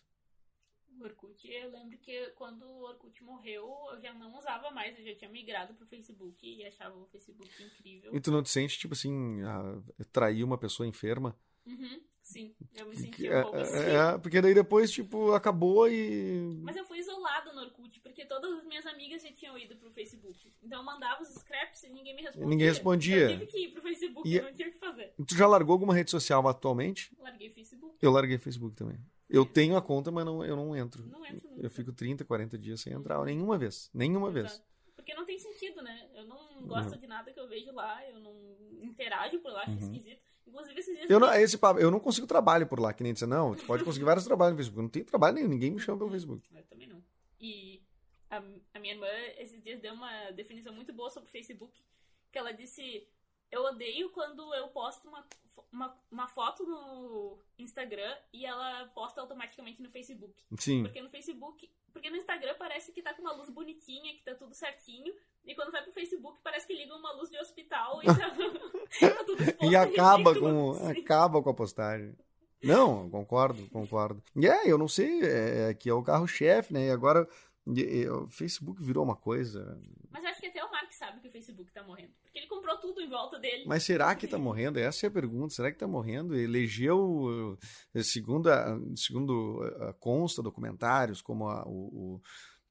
O 0.98 1.04
Orkut, 1.04 1.46
eu 1.50 1.70
lembro 1.70 1.98
que 1.98 2.26
quando 2.36 2.62
o 2.64 2.82
Orkut 2.84 3.22
morreu, 3.22 3.68
eu 3.92 4.00
já 4.00 4.14
não 4.14 4.36
usava 4.38 4.70
mais, 4.70 4.98
eu 4.98 5.04
já 5.04 5.14
tinha 5.14 5.30
migrado 5.30 5.74
pro 5.74 5.86
Facebook 5.86 6.46
e 6.46 6.64
achava 6.64 6.96
o 6.96 7.06
Facebook 7.06 7.50
incrível. 7.62 8.14
E 8.16 8.20
tu 8.20 8.30
não 8.30 8.42
te 8.42 8.48
sente, 8.50 8.78
tipo 8.78 8.94
assim, 8.94 9.42
ah, 9.42 9.82
trair 10.12 10.42
uma 10.42 10.56
pessoa 10.56 10.86
enferma? 10.86 11.36
Uhum, 11.66 12.00
sim, 12.22 12.54
eu 12.74 12.86
me 12.86 12.96
senti 12.96 13.26
é, 13.26 13.40
um 13.40 13.42
pouco 13.42 13.56
assim. 13.58 13.76
é, 13.76 13.94
é, 14.14 14.18
porque 14.18 14.40
daí 14.40 14.54
depois, 14.54 14.90
tipo, 14.90 15.32
acabou 15.32 15.88
e. 15.88 16.60
Mas 16.62 16.76
eu 16.76 16.84
fui 16.84 16.98
isolada 16.98 17.52
no 17.52 17.60
Orkut, 17.62 18.00
porque 18.00 18.24
todas 18.24 18.52
as 18.58 18.64
minhas 18.64 18.86
amigas 18.86 19.20
já 19.22 19.32
tinham 19.32 19.58
ido 19.58 19.76
pro 19.76 19.90
Facebook. 19.90 20.54
Então 20.62 20.78
eu 20.78 20.84
mandava 20.84 21.22
os 21.22 21.28
scraps 21.28 21.82
e 21.82 21.88
ninguém 21.90 22.14
me 22.14 22.22
respondia. 22.22 22.48
Ninguém 22.48 22.68
respondia. 22.68 23.16
Eu 23.30 23.38
tive 23.38 23.46
que 23.46 23.58
ir 23.58 23.72
pro 23.72 23.82
Facebook, 23.82 24.28
E- 24.28 24.40
não 24.40 24.54
tinha 24.54 24.68
o 24.68 24.72
que 24.72 24.78
fazer. 24.78 25.12
Tu 25.26 25.36
já 25.36 25.46
largou 25.46 25.72
alguma 25.72 25.92
rede 25.94 26.10
social 26.10 26.46
atualmente? 26.48 27.10
Larguei 27.18 27.50
Facebook. 27.50 27.96
Eu 28.00 28.12
larguei 28.12 28.38
Facebook 28.38 28.76
também. 28.76 28.98
Eu 29.28 29.44
tenho 29.44 29.76
a 29.76 29.82
conta, 29.82 30.10
mas 30.10 30.24
não, 30.24 30.44
eu 30.44 30.54
não 30.54 30.76
entro. 30.76 31.06
Não 31.06 31.24
entro 31.26 31.48
nunca. 31.48 31.62
Eu 31.62 31.70
fico 31.70 31.92
30, 31.92 32.24
40 32.24 32.56
dias 32.58 32.80
sem 32.80 32.92
entrar 32.92 33.24
nenhuma 33.24 33.58
vez. 33.58 33.90
Nenhuma 33.92 34.30
vez. 34.30 34.52
Exato. 34.52 34.64
Porque 34.94 35.14
não 35.14 35.24
tem 35.24 35.38
sentido, 35.38 35.82
né? 35.82 36.08
Eu 36.14 36.24
não. 36.26 36.66
gosto 36.66 36.96
de 36.98 37.06
nada 37.06 37.32
que 37.32 37.38
eu 37.38 37.48
vejo 37.48 37.72
lá, 37.72 38.04
eu 38.08 38.18
não 38.20 38.34
interajo 38.82 39.38
por 39.40 39.52
lá, 39.52 39.62
acho 39.62 39.78
esquisito. 39.78 40.20
Inclusive, 40.46 40.78
esses 40.78 40.94
dias. 40.96 41.10
Uhum. 41.10 41.16
Eu 41.16 41.20
não, 41.20 41.34
esse 41.34 41.58
papo, 41.58 41.80
eu 41.80 41.90
não 41.90 42.00
consigo 42.00 42.26
trabalho 42.26 42.66
por 42.66 42.78
lá, 42.78 42.92
que 42.92 43.02
nem 43.02 43.12
dizer, 43.12 43.26
não, 43.26 43.54
tu 43.54 43.64
pode 43.64 43.84
conseguir 43.84 44.04
vários 44.04 44.24
trabalhos 44.24 44.52
no 44.52 44.56
Facebook. 44.56 44.78
Eu 44.78 44.82
não 44.84 44.90
tenho 44.90 45.04
trabalho 45.04 45.34
nenhum, 45.34 45.48
ninguém 45.48 45.70
me 45.70 45.80
chama 45.80 45.98
pelo 45.98 46.10
Facebook. 46.10 46.48
Eu 46.54 46.62
também 46.64 46.86
não. 46.86 47.02
E 47.40 47.82
a, 48.30 48.42
a 48.74 48.78
minha 48.78 48.94
irmã, 48.94 49.08
esses 49.38 49.62
dias, 49.62 49.80
deu 49.80 49.92
uma 49.94 50.30
definição 50.30 50.72
muito 50.72 50.92
boa 50.92 51.10
sobre 51.10 51.28
o 51.28 51.32
Facebook, 51.32 51.82
que 52.30 52.38
ela 52.38 52.52
disse: 52.52 53.06
Eu 53.50 53.64
odeio 53.64 54.10
quando 54.10 54.54
eu 54.54 54.68
posto 54.68 55.08
uma, 55.08 55.24
uma, 55.72 55.98
uma 56.10 56.28
foto 56.28 56.64
no 56.64 57.38
Instagram 57.58 58.16
e 58.32 58.44
ela 58.44 58.86
posta 58.94 59.20
automaticamente 59.20 59.82
no 59.82 59.90
Facebook. 59.90 60.34
Sim. 60.58 60.82
Porque 60.82 61.00
no 61.00 61.08
Facebook. 61.08 61.70
Porque 61.92 62.10
no 62.10 62.16
Instagram 62.16 62.54
parece 62.58 62.92
que 62.92 63.00
tá 63.00 63.14
com 63.14 63.22
uma 63.22 63.32
luz 63.32 63.48
bonitinha, 63.48 64.14
que 64.14 64.22
tá 64.22 64.34
tudo 64.34 64.54
certinho. 64.54 65.14
E 65.44 65.54
quando 65.54 65.72
vai 65.72 65.82
pro 65.82 65.92
Facebook, 65.92 66.38
parece 66.42 66.66
que 66.66 66.74
liga 66.74 66.94
uma 66.94 67.12
luz 67.12 67.30
de 67.30 67.38
hospital 67.38 68.02
e 68.02 68.06
tá, 68.06 68.14
tá 69.16 69.24
tudo 69.24 69.42
exposto, 69.42 69.72
E 69.72 69.76
acaba 69.76 70.30
ridículo. 70.32 70.78
com, 70.78 70.88
acaba 70.90 71.42
com 71.42 71.50
a 71.50 71.54
postagem. 71.54 72.14
Não, 72.62 73.08
concordo, 73.08 73.66
concordo. 73.70 74.22
E 74.34 74.46
é, 74.46 74.70
eu 74.70 74.76
não 74.76 74.88
sei, 74.88 75.22
é, 75.22 75.70
é 75.70 75.74
que 75.74 75.88
é 75.88 75.94
o 75.94 76.02
carro-chefe, 76.02 76.72
né? 76.72 76.88
E 76.88 76.90
agora 76.90 77.28
e- 77.74 78.08
o 78.08 78.28
Facebook 78.28 78.82
virou 78.82 79.02
uma 79.04 79.16
coisa. 79.16 79.80
Mas 80.10 80.22
eu 80.24 80.30
acho 80.30 80.40
que 80.40 80.46
até 80.46 80.64
o 80.64 80.70
Mark 80.70 80.92
sabe 80.92 81.20
que 81.20 81.28
o 81.28 81.30
Facebook 81.32 81.72
tá 81.72 81.82
morrendo. 81.82 82.12
Porque 82.22 82.38
ele 82.38 82.46
comprou 82.46 82.76
tudo 82.78 83.00
em 83.00 83.08
volta 83.08 83.38
dele. 83.38 83.64
Mas 83.66 83.82
será 83.82 84.14
que 84.14 84.26
tá 84.28 84.38
morrendo? 84.38 84.78
Essa 84.78 85.06
é 85.06 85.08
a 85.08 85.12
pergunta. 85.12 85.54
Será 85.54 85.70
que 85.72 85.78
tá 85.78 85.86
morrendo? 85.88 86.36
Elegeu, 86.36 87.58
eh, 87.94 88.02
segundo, 88.02 88.48
a, 88.50 88.78
segundo 88.94 89.62
a 89.80 89.92
consta 89.94 90.42
documentários, 90.42 91.20
como 91.20 91.48
a- 91.48 91.64
o, 91.66 92.20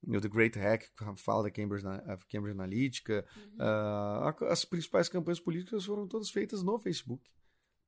o, 0.08 0.20
The 0.22 0.30
Great 0.30 0.58
Hack, 0.60 0.84
que 0.96 1.16
fala 1.24 1.44
da 1.44 1.52
Cambridge, 1.52 1.84
Cambridge 2.30 2.52
Analytica, 2.58 3.26
Uhum. 3.36 3.56
a- 3.60 4.36
as 4.50 4.64
principais 4.64 5.10
campanhas 5.10 5.40
políticas 5.40 5.84
foram 5.86 6.08
todas 6.08 6.30
feitas 6.30 6.62
no 6.64 6.78
Facebook 6.80 7.24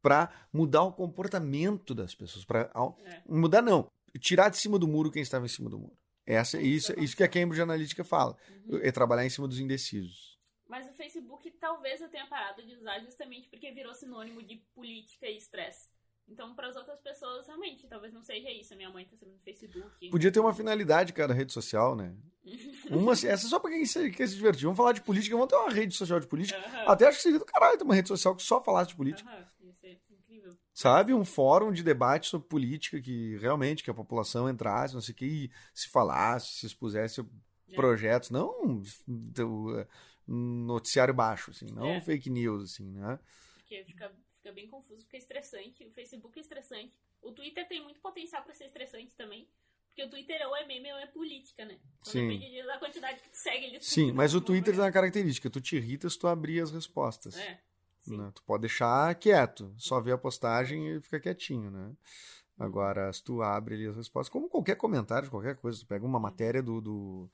para 0.02 0.32
mudar 0.52 0.84
o 0.84 0.92
comportamento 0.94 1.94
das 1.94 2.16
pessoas, 2.16 2.44
para 2.46 2.72
É. 3.06 3.22
mudar 3.28 3.62
não, 3.62 3.88
tirar 4.20 4.50
de 4.50 4.58
cima 4.58 4.80
do 4.80 4.88
muro 4.88 5.12
quem 5.12 5.22
estava 5.22 5.46
em 5.46 5.50
cima 5.50 5.70
do 5.70 5.78
muro. 5.78 5.96
Essa, 6.28 6.60
Isso 6.62 6.92
isso, 6.92 7.00
é 7.00 7.04
isso 7.04 7.16
que 7.16 7.24
a 7.24 7.28
Cambridge 7.28 7.62
Analytica 7.62 8.04
fala, 8.04 8.36
Uhum. 8.68 8.80
é 8.84 8.92
trabalhar 8.92 9.26
em 9.26 9.30
cima 9.30 9.48
dos 9.48 9.60
indecisos. 9.60 10.38
Mas 10.68 10.88
o 10.90 10.94
Facebook 10.94 11.50
talvez 11.52 12.02
eu 12.02 12.10
tenha 12.10 12.28
parado 12.28 12.62
de 12.62 12.76
usar 12.76 13.00
justamente 13.00 13.48
porque 13.50 13.72
virou 13.72 13.94
sinônimo 13.96 14.44
de 14.44 14.58
política 14.76 15.26
e 15.28 15.38
estresse. 15.38 15.90
Então, 16.30 16.54
para 16.54 16.68
as 16.68 16.76
outras 16.76 17.00
pessoas, 17.00 17.48
realmente, 17.48 17.88
talvez 17.88 18.12
não 18.14 18.22
seja 18.22 18.52
isso. 18.52 18.74
A 18.74 18.76
minha 18.76 18.90
mãe 18.90 19.06
tá 19.06 19.16
sendo 19.16 19.32
no 19.32 19.40
Facebook. 19.40 20.10
Podia 20.10 20.30
ter 20.30 20.42
uma 20.42 20.54
finalidade 20.54 21.14
cada 21.14 21.34
rede 21.34 21.54
social, 21.54 21.96
né? 21.96 22.14
Uma, 22.92 23.14
essa 23.14 23.48
só 23.48 23.60
pra 23.60 23.72
quem 23.72 23.86
se- 23.86 24.12
quer 24.12 24.28
se 24.28 24.36
divertir. 24.36 24.64
Vamos 24.64 24.76
falar 24.78 24.92
de 24.92 25.00
política, 25.02 25.36
vamos 25.38 25.50
ter 25.50 25.56
uma 25.56 25.70
rede 25.72 25.96
social 25.96 26.20
de 26.20 26.28
política. 26.28 26.60
Aham. 26.60 26.84
Até 26.92 27.08
acho 27.08 27.18
que 27.18 27.24
seria 27.24 27.40
do 27.40 27.46
caralho 27.46 27.78
ter 27.78 27.84
uma 27.86 27.96
rede 27.96 28.10
social 28.10 28.36
que 28.36 28.44
só 28.44 28.62
falasse 28.62 28.90
de 28.90 28.96
política. 28.98 29.30
Ser 29.30 29.57
incrível. 30.48 30.58
Sabe? 30.74 31.14
Um 31.14 31.26
fórum 31.26 31.72
de 31.72 31.84
debate 31.84 32.28
sobre 32.28 32.48
política 32.48 33.02
que 33.02 33.38
realmente 33.38 33.84
que 33.84 33.90
a 33.90 33.94
população 33.94 34.50
entrasse, 34.50 34.94
não 34.94 35.02
sei 35.02 35.14
o 35.14 35.16
que, 35.16 35.26
e 35.26 35.52
se 35.74 35.90
falasse, 35.90 36.60
se 36.60 36.66
expusesse 36.66 37.22
É. 37.22 37.76
projetos, 37.76 38.30
não 38.30 38.82
eh, 39.08 39.88
noticiário 40.28 41.14
baixo, 41.14 41.52
assim, 41.52 41.72
não 41.72 41.88
É. 41.88 42.02
fake 42.02 42.30
news, 42.30 42.64
assim, 42.72 42.92
né? 42.92 43.20
Porque 43.56 43.84
fica, 43.86 44.12
fica 44.38 44.52
bem 44.54 44.68
confuso, 44.68 45.02
fica 45.06 45.18
estressante. 45.18 45.86
O 45.86 45.92
Facebook 45.92 46.38
é 46.38 46.42
estressante. 46.42 46.96
O 47.22 47.32
Twitter 47.32 47.68
tem 47.68 47.84
muito 47.84 48.00
potencial 48.00 48.44
para 48.44 48.54
ser 48.54 48.66
estressante 48.66 49.16
também. 49.16 49.48
Porque 49.88 50.04
o 50.04 50.10
Twitter 50.12 50.40
ou 50.48 50.56
é 50.56 50.64
meme 50.66 50.94
ou 50.94 51.00
é 51.00 51.08
política, 51.08 51.66
né? 51.66 51.80
Então 52.02 52.14
Sim. 52.14 52.28
depende 52.28 52.64
da 52.64 52.78
quantidade 52.78 53.20
que 53.20 53.30
tu 53.30 53.36
segue 53.36 53.66
ele. 53.66 53.82
Sim, 53.82 54.12
mas 54.12 54.36
o 54.36 54.40
Twitter 54.42 54.74
tem 54.76 54.84
uma 54.84 54.92
característica, 54.92 55.50
tu 55.50 55.60
te 55.60 55.76
irrita 55.76 56.08
se 56.08 56.20
tu 56.20 56.28
abrir 56.28 56.62
as 56.62 56.70
respostas. 56.72 57.36
É. 57.36 57.60
né? 58.16 58.32
Tu 58.34 58.44
pode 58.44 58.62
deixar 58.62 59.14
quieto, 59.16 59.74
só 59.78 60.00
ver 60.00 60.14
a 60.14 60.18
postagem 60.18 60.96
e 60.96 61.02
fica 61.02 61.20
quietinho, 61.20 61.72
né? 61.72 61.92
Agora, 62.60 63.12
se 63.14 63.24
tu 63.24 63.42
abre 63.42 63.76
ali 63.76 63.88
as 63.88 63.96
respostas, 63.96 64.32
como 64.32 64.50
qualquer 64.50 64.76
comentário 64.76 65.30
qualquer 65.30 65.56
coisa, 65.56 65.80
tu 65.80 65.86
pega 65.86 66.06
uma 66.06 66.20
matéria 66.20 66.62
do, 66.64 66.82
do, 66.82 67.30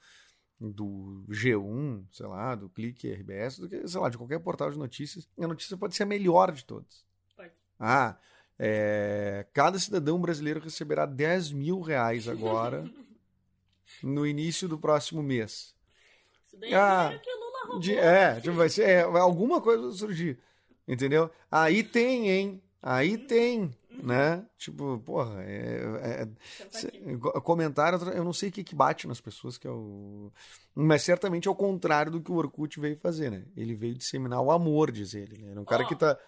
do 0.60 1.26
G1, 1.30 2.04
sei 2.12 2.26
lá, 2.26 2.56
do 2.56 2.68
Clique 2.70 3.10
RBS, 3.10 3.60
do 3.62 3.70
que, 3.70 3.88
sei 3.88 4.02
lá, 4.02 4.10
de 4.10 4.18
qualquer 4.18 4.40
portal 4.40 4.70
de 4.70 4.78
notícias, 4.78 5.28
a 5.40 5.48
notícia 5.48 5.78
pode 5.78 5.96
ser 5.96 6.04
a 6.04 6.08
melhor 6.08 6.52
de 6.52 6.66
todas. 6.66 7.06
Pode. 7.38 7.52
Ah, 7.80 8.18
é, 8.60 9.46
cada 9.54 9.80
cidadão 9.80 10.20
brasileiro 10.20 10.60
receberá 10.60 11.06
10 11.06 11.52
mil 11.52 11.80
reais 11.80 12.28
agora, 12.28 12.84
no 14.04 14.26
início 14.28 14.68
do 14.68 14.78
próximo 14.78 15.24
mês. 15.24 15.74
Isso 16.48 16.58
daí 16.58 16.74
Ah, 16.74 17.12
é 17.14 17.18
que 17.18 17.30
o 17.30 17.40
Lula 17.40 17.60
roubou. 17.64 17.80
De- 17.80 17.96
é, 17.98 18.42
tipo, 18.42 18.56
vai 18.56 18.70
ser, 18.70 18.84
é, 18.90 19.02
alguma 19.04 19.62
coisa 19.62 19.84
vai 19.84 19.92
surgir. 19.94 20.38
Entendeu? 20.88 21.32
Aí 21.50 21.84
tem, 21.84 22.30
hein? 22.30 22.64
Aí 22.82 23.18
tem, 23.18 23.74
né? 23.90 24.46
Tipo, 24.58 25.00
porra, 25.00 25.42
é, 25.44 26.24
é- 26.24 26.70
cê- 26.70 27.18
co- 27.18 27.42
comentário, 27.42 27.98
eu 28.10 28.24
não 28.26 28.34
sei 28.34 28.50
o 28.50 28.52
que, 28.52 28.64
que 28.64 28.76
bate 28.76 29.08
nas 29.08 29.22
pessoas, 29.22 29.58
que 29.58 29.66
é 29.66 29.72
o. 29.72 30.32
Mas 30.76 31.04
certamente 31.04 31.48
é 31.48 31.52
o 31.52 31.56
contrário 31.56 32.12
do 32.12 32.22
que 32.22 32.30
o 32.32 32.36
Orkut 32.36 32.78
veio 32.80 32.98
fazer, 32.98 33.32
né? 33.32 33.46
Ele 33.56 33.74
veio 33.74 33.96
disseminar 33.96 34.42
o 34.42 34.52
amor, 34.52 34.92
diz 34.92 35.14
ele. 35.14 35.38
Né? 35.38 35.52
Era 35.52 35.62
um 35.62 35.66
cara 35.66 35.84
Ó. 35.84 35.88
que 35.88 35.96
tá. 35.96 36.20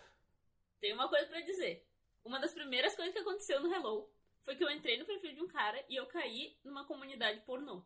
Tem 0.80 0.94
uma 0.94 1.10
coisa 1.10 1.26
pra 1.28 1.42
dizer. 1.42 1.86
Uma 2.24 2.40
das 2.40 2.54
primeiras 2.54 2.96
coisas 2.96 3.14
que 3.14 3.20
aconteceu 3.20 3.62
no 3.62 3.74
Hello 3.74 4.10
foi 4.44 4.56
que 4.56 4.64
eu 4.64 4.70
entrei 4.72 4.98
no 4.98 5.06
perfil 5.06 5.34
de 5.34 5.42
um 5.42 5.48
cara 5.48 5.84
e 5.90 5.96
eu 5.96 6.06
caí 6.06 6.56
numa 6.64 6.86
comunidade 6.86 7.42
pornô. 7.42 7.84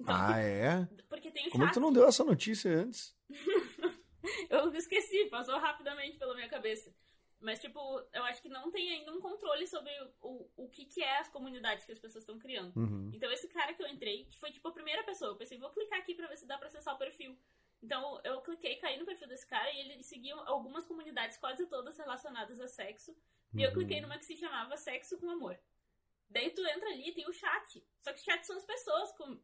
Então, 0.00 0.14
Ah, 0.16 0.40
é? 0.40 0.88
porque 1.08 1.30
tem 1.30 1.48
o 1.48 1.50
Como 1.50 1.64
é 1.64 1.70
tu 1.70 1.78
não 1.80 1.92
deu 1.92 2.06
essa 2.08 2.24
notícia 2.24 2.70
antes? 2.72 3.14
Eu 4.50 4.72
esqueci, 4.74 5.26
passou 5.26 5.58
rapidamente 5.58 6.18
pela 6.18 6.34
minha 6.34 6.48
cabeça. 6.48 6.94
Mas, 7.40 7.58
tipo, 7.58 7.80
eu 8.12 8.22
acho 8.22 8.40
que 8.40 8.48
não 8.48 8.70
tem 8.70 8.88
ainda 8.92 9.12
um 9.12 9.20
controle 9.20 9.66
sobre 9.66 9.90
o, 10.20 10.48
o 10.56 10.68
que, 10.68 10.84
que 10.84 11.02
é 11.02 11.18
as 11.18 11.28
comunidades 11.28 11.84
que 11.84 11.90
as 11.90 11.98
pessoas 11.98 12.22
estão 12.22 12.38
criando. 12.38 12.72
Uhum. 12.78 13.10
Então, 13.12 13.32
esse 13.32 13.48
cara 13.48 13.74
que 13.74 13.82
eu 13.82 13.88
entrei, 13.88 14.26
que 14.26 14.38
foi, 14.38 14.52
tipo, 14.52 14.68
a 14.68 14.72
primeira 14.72 15.02
pessoa, 15.02 15.32
eu 15.32 15.36
pensei, 15.36 15.58
vou 15.58 15.70
clicar 15.70 15.98
aqui 15.98 16.14
pra 16.14 16.28
ver 16.28 16.36
se 16.36 16.46
dá 16.46 16.56
pra 16.56 16.68
acessar 16.68 16.94
o 16.94 16.98
perfil. 16.98 17.36
Então, 17.82 18.20
eu 18.22 18.40
cliquei, 18.42 18.76
caí 18.76 18.96
no 18.96 19.04
perfil 19.04 19.26
desse 19.26 19.44
cara 19.44 19.68
e 19.72 19.80
ele 19.80 20.04
seguia 20.04 20.36
algumas 20.36 20.84
comunidades, 20.84 21.36
quase 21.36 21.66
todas 21.66 21.98
relacionadas 21.98 22.60
a 22.60 22.68
sexo. 22.68 23.12
E 23.54 23.60
eu 23.60 23.70
Uhum. 23.70 23.74
cliquei 23.74 24.00
numa 24.00 24.16
que 24.18 24.24
se 24.24 24.36
chamava 24.36 24.76
Sexo 24.76 25.18
com 25.18 25.28
Amor. 25.28 25.58
Daí 26.30 26.48
tu 26.50 26.64
entra 26.64 26.88
ali 26.90 27.08
e 27.08 27.12
tem 27.12 27.28
o 27.28 27.32
chat. 27.32 27.84
Só 28.02 28.12
que 28.12 28.20
o 28.20 28.24
chat 28.24 28.46
são 28.46 28.56
as 28.56 28.64
pessoas 28.64 29.10
com- 29.12 29.38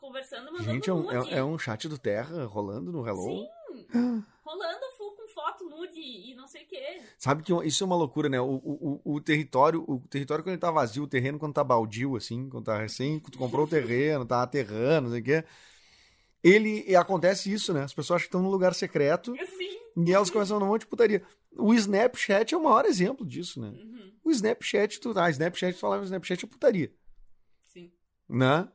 conversando, 0.00 0.46
mandando 0.52 0.64
Gente, 0.64 0.88
é 0.90 0.92
um, 0.92 1.02
nude. 1.02 1.34
é, 1.34 1.38
é 1.38 1.44
um 1.44 1.58
chat 1.58 1.88
do 1.88 1.98
Terra 1.98 2.44
rolando 2.46 2.90
no 2.90 3.06
Hello? 3.06 3.22
Sim. 3.22 3.86
Rolando 4.42 4.84
full 4.98 5.12
com 5.12 5.28
foto 5.28 5.64
nude 5.68 6.00
e 6.00 6.34
não 6.34 6.48
sei 6.48 6.64
o 6.64 6.66
que. 6.66 7.02
Sabe 7.16 7.42
que 7.44 7.52
isso 7.64 7.84
é 7.84 7.86
uma 7.86 7.94
loucura, 7.94 8.28
né? 8.28 8.40
O, 8.40 8.54
o, 8.54 9.00
o- 9.04 9.20
território, 9.20 9.84
o 9.86 10.00
território 10.08 10.42
quando 10.42 10.54
ele 10.54 10.60
tá 10.60 10.72
vazio, 10.72 11.04
o 11.04 11.08
terreno 11.08 11.38
quando 11.38 11.54
tá 11.54 11.62
baldio, 11.62 12.16
assim, 12.16 12.48
quando 12.48 12.64
tá 12.64 12.76
recém, 12.78 13.20
tu 13.20 13.38
comprou 13.38 13.64
o 13.64 13.68
terreno, 13.70 14.26
tá 14.26 14.42
aterrando, 14.42 15.02
não 15.02 15.10
sei 15.12 15.20
o 15.20 15.24
quê. 15.24 15.44
Ele, 16.42 16.96
acontece 16.96 17.52
isso, 17.52 17.72
né? 17.72 17.82
As 17.84 17.94
pessoas 17.94 18.16
acham 18.16 18.24
que 18.24 18.28
estão 18.28 18.42
num 18.42 18.50
lugar 18.50 18.74
secreto 18.74 19.34
Assim. 19.40 19.68
e 20.04 20.12
elas 20.12 20.30
começam 20.30 20.58
a 20.58 20.64
um 20.64 20.66
monte 20.66 20.80
de 20.82 20.86
putaria. 20.88 21.22
O 21.56 21.72
Snapchat 21.74 22.52
é 22.54 22.56
o 22.58 22.62
maior 22.64 22.86
exemplo 22.86 23.24
disso, 23.26 23.60
né? 23.60 23.68
Uhum. 23.68 24.12
O 24.24 24.30
Snapchat, 24.30 24.98
tu, 25.00 25.12
ah, 25.16 25.30
Snapchat, 25.30 25.74
tu 25.74 25.80
falava 25.80 26.02
Snapchat 26.04 26.44
é 26.44 26.48
putaria, 26.48 26.92
Sim. 27.68 27.92
né? 28.28 28.66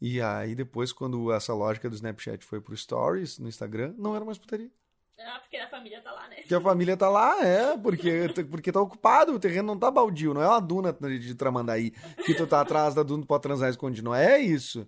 E 0.00 0.20
aí 0.20 0.54
depois, 0.54 0.92
quando 0.92 1.32
essa 1.32 1.54
lógica 1.54 1.88
do 1.88 1.94
Snapchat 1.94 2.44
foi 2.44 2.60
pro 2.60 2.76
Stories, 2.76 3.38
no 3.38 3.48
Instagram, 3.48 3.94
não 3.96 4.14
era 4.14 4.24
mais 4.24 4.38
putaria. 4.38 4.70
Ah, 5.18 5.40
porque 5.40 5.56
a 5.56 5.68
família 5.68 6.00
tá 6.02 6.12
lá, 6.12 6.28
né? 6.28 6.36
Que 6.36 6.54
a 6.54 6.60
família 6.60 6.96
tá 6.96 7.08
lá, 7.08 7.44
é, 7.44 7.76
porque, 7.78 8.28
porque 8.50 8.70
tá 8.70 8.80
ocupado, 8.80 9.32
o 9.34 9.38
terreno 9.38 9.68
não 9.68 9.78
tá 9.78 9.90
baldio, 9.90 10.34
não 10.34 10.42
é 10.42 10.48
uma 10.48 10.60
duna 10.60 10.92
de 10.92 11.34
Tramandaí 11.34 11.92
que 12.24 12.34
tu 12.34 12.46
tá 12.46 12.60
atrás 12.60 12.94
da 12.94 13.02
duna 13.02 13.24
pode 13.24 13.42
transar 13.42 13.70
escondido, 13.70 14.04
não 14.04 14.14
é 14.14 14.38
isso. 14.38 14.86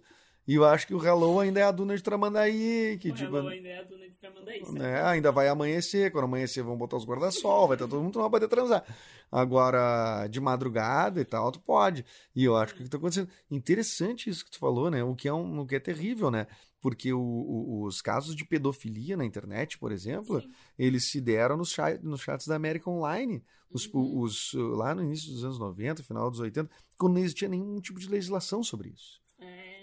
E 0.49 0.55
eu 0.55 0.65
acho 0.65 0.87
que 0.87 0.95
o 0.95 1.05
Hello 1.05 1.39
ainda 1.39 1.61
é 1.61 1.63
a 1.65 1.71
duna 1.71 1.95
de 1.95 2.03
Tramandaí, 2.03 2.97
que 2.99 3.11
o 3.11 3.15
tipo, 3.15 3.37
Hello 3.37 3.49
ainda 3.49 3.69
é 3.69 3.79
a 3.81 3.83
dona 3.83 4.09
de 4.09 4.17
Tramandaí. 4.17 4.63
né, 4.73 5.03
ainda 5.05 5.31
vai 5.31 5.47
amanhecer, 5.47 6.11
quando 6.11 6.25
amanhecer 6.25 6.65
vão 6.65 6.75
botar 6.77 6.97
os 6.97 7.05
guarda-sol, 7.05 7.69
vai 7.69 7.77
estar 7.77 7.87
todo 7.87 8.03
mundo 8.03 8.15
não 8.15 8.23
vai 8.23 8.31
poder 8.41 8.49
transar. 8.49 8.83
Agora, 9.31 10.27
de 10.27 10.41
madrugada 10.41 11.21
e 11.21 11.25
tal, 11.25 11.53
tu 11.53 11.61
pode. 11.61 12.03
E 12.35 12.45
eu 12.45 12.57
acho 12.57 12.75
que 12.75 12.81
o 12.81 12.85
que 12.85 12.91
tá 12.91 12.97
acontecendo. 12.97 13.29
Interessante 13.51 14.31
isso 14.31 14.43
que 14.45 14.51
tu 14.51 14.59
falou, 14.59 14.91
né? 14.91 15.05
O 15.05 15.15
que 15.15 15.29
é, 15.29 15.33
um, 15.35 15.61
o 15.61 15.67
que 15.67 15.77
é 15.77 15.81
terrível, 15.81 16.31
né? 16.31 16.47
Porque 16.81 17.13
o- 17.13 17.21
o- 17.21 17.85
os 17.85 18.01
casos 18.01 18.35
de 18.35 18.45
pedofilia 18.47 19.17
na 19.19 19.25
internet, 19.27 19.79
por 19.79 19.93
exemplo, 19.93 20.41
Sim. 20.41 20.49
eles 20.79 21.11
se 21.11 21.21
deram 21.21 21.59
nos, 21.59 21.71
chat, 21.73 22.01
nos 22.03 22.23
chats 22.23 22.47
da 22.47 22.57
América 22.57 22.89
Online. 22.89 23.43
Os, 23.71 23.87
Uhum. 23.93 24.21
os, 24.23 24.53
lá 24.55 24.95
no 24.95 25.03
início 25.03 25.31
dos 25.31 25.45
anos 25.45 25.59
90, 25.59 26.03
final 26.03 26.31
dos 26.31 26.41
80, 26.41 26.71
quando 26.97 27.15
não 27.15 27.21
existia 27.21 27.49
nenhum 27.49 27.79
tipo 27.83 28.01
de 28.01 28.09
legislação 28.09 28.63
sobre 28.63 28.89
isso. 28.89 29.21
É. 29.39 29.78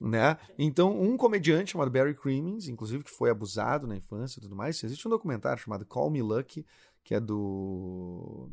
Né? 0.00 0.36
Então, 0.58 1.00
um 1.00 1.16
comediante 1.16 1.72
chamado 1.72 1.90
Barry 1.90 2.14
Crimmins, 2.14 2.66
inclusive 2.68 3.04
que 3.04 3.10
foi 3.10 3.30
abusado 3.30 3.86
na 3.86 3.96
infância 3.96 4.38
e 4.38 4.42
tudo 4.42 4.56
mais, 4.56 4.82
existe 4.82 5.06
um 5.06 5.10
documentário 5.10 5.62
chamado 5.62 5.86
Call 5.86 6.10
Me 6.10 6.20
Lucky, 6.20 6.66
que 7.02 7.14
é 7.14 7.20
do. 7.20 8.50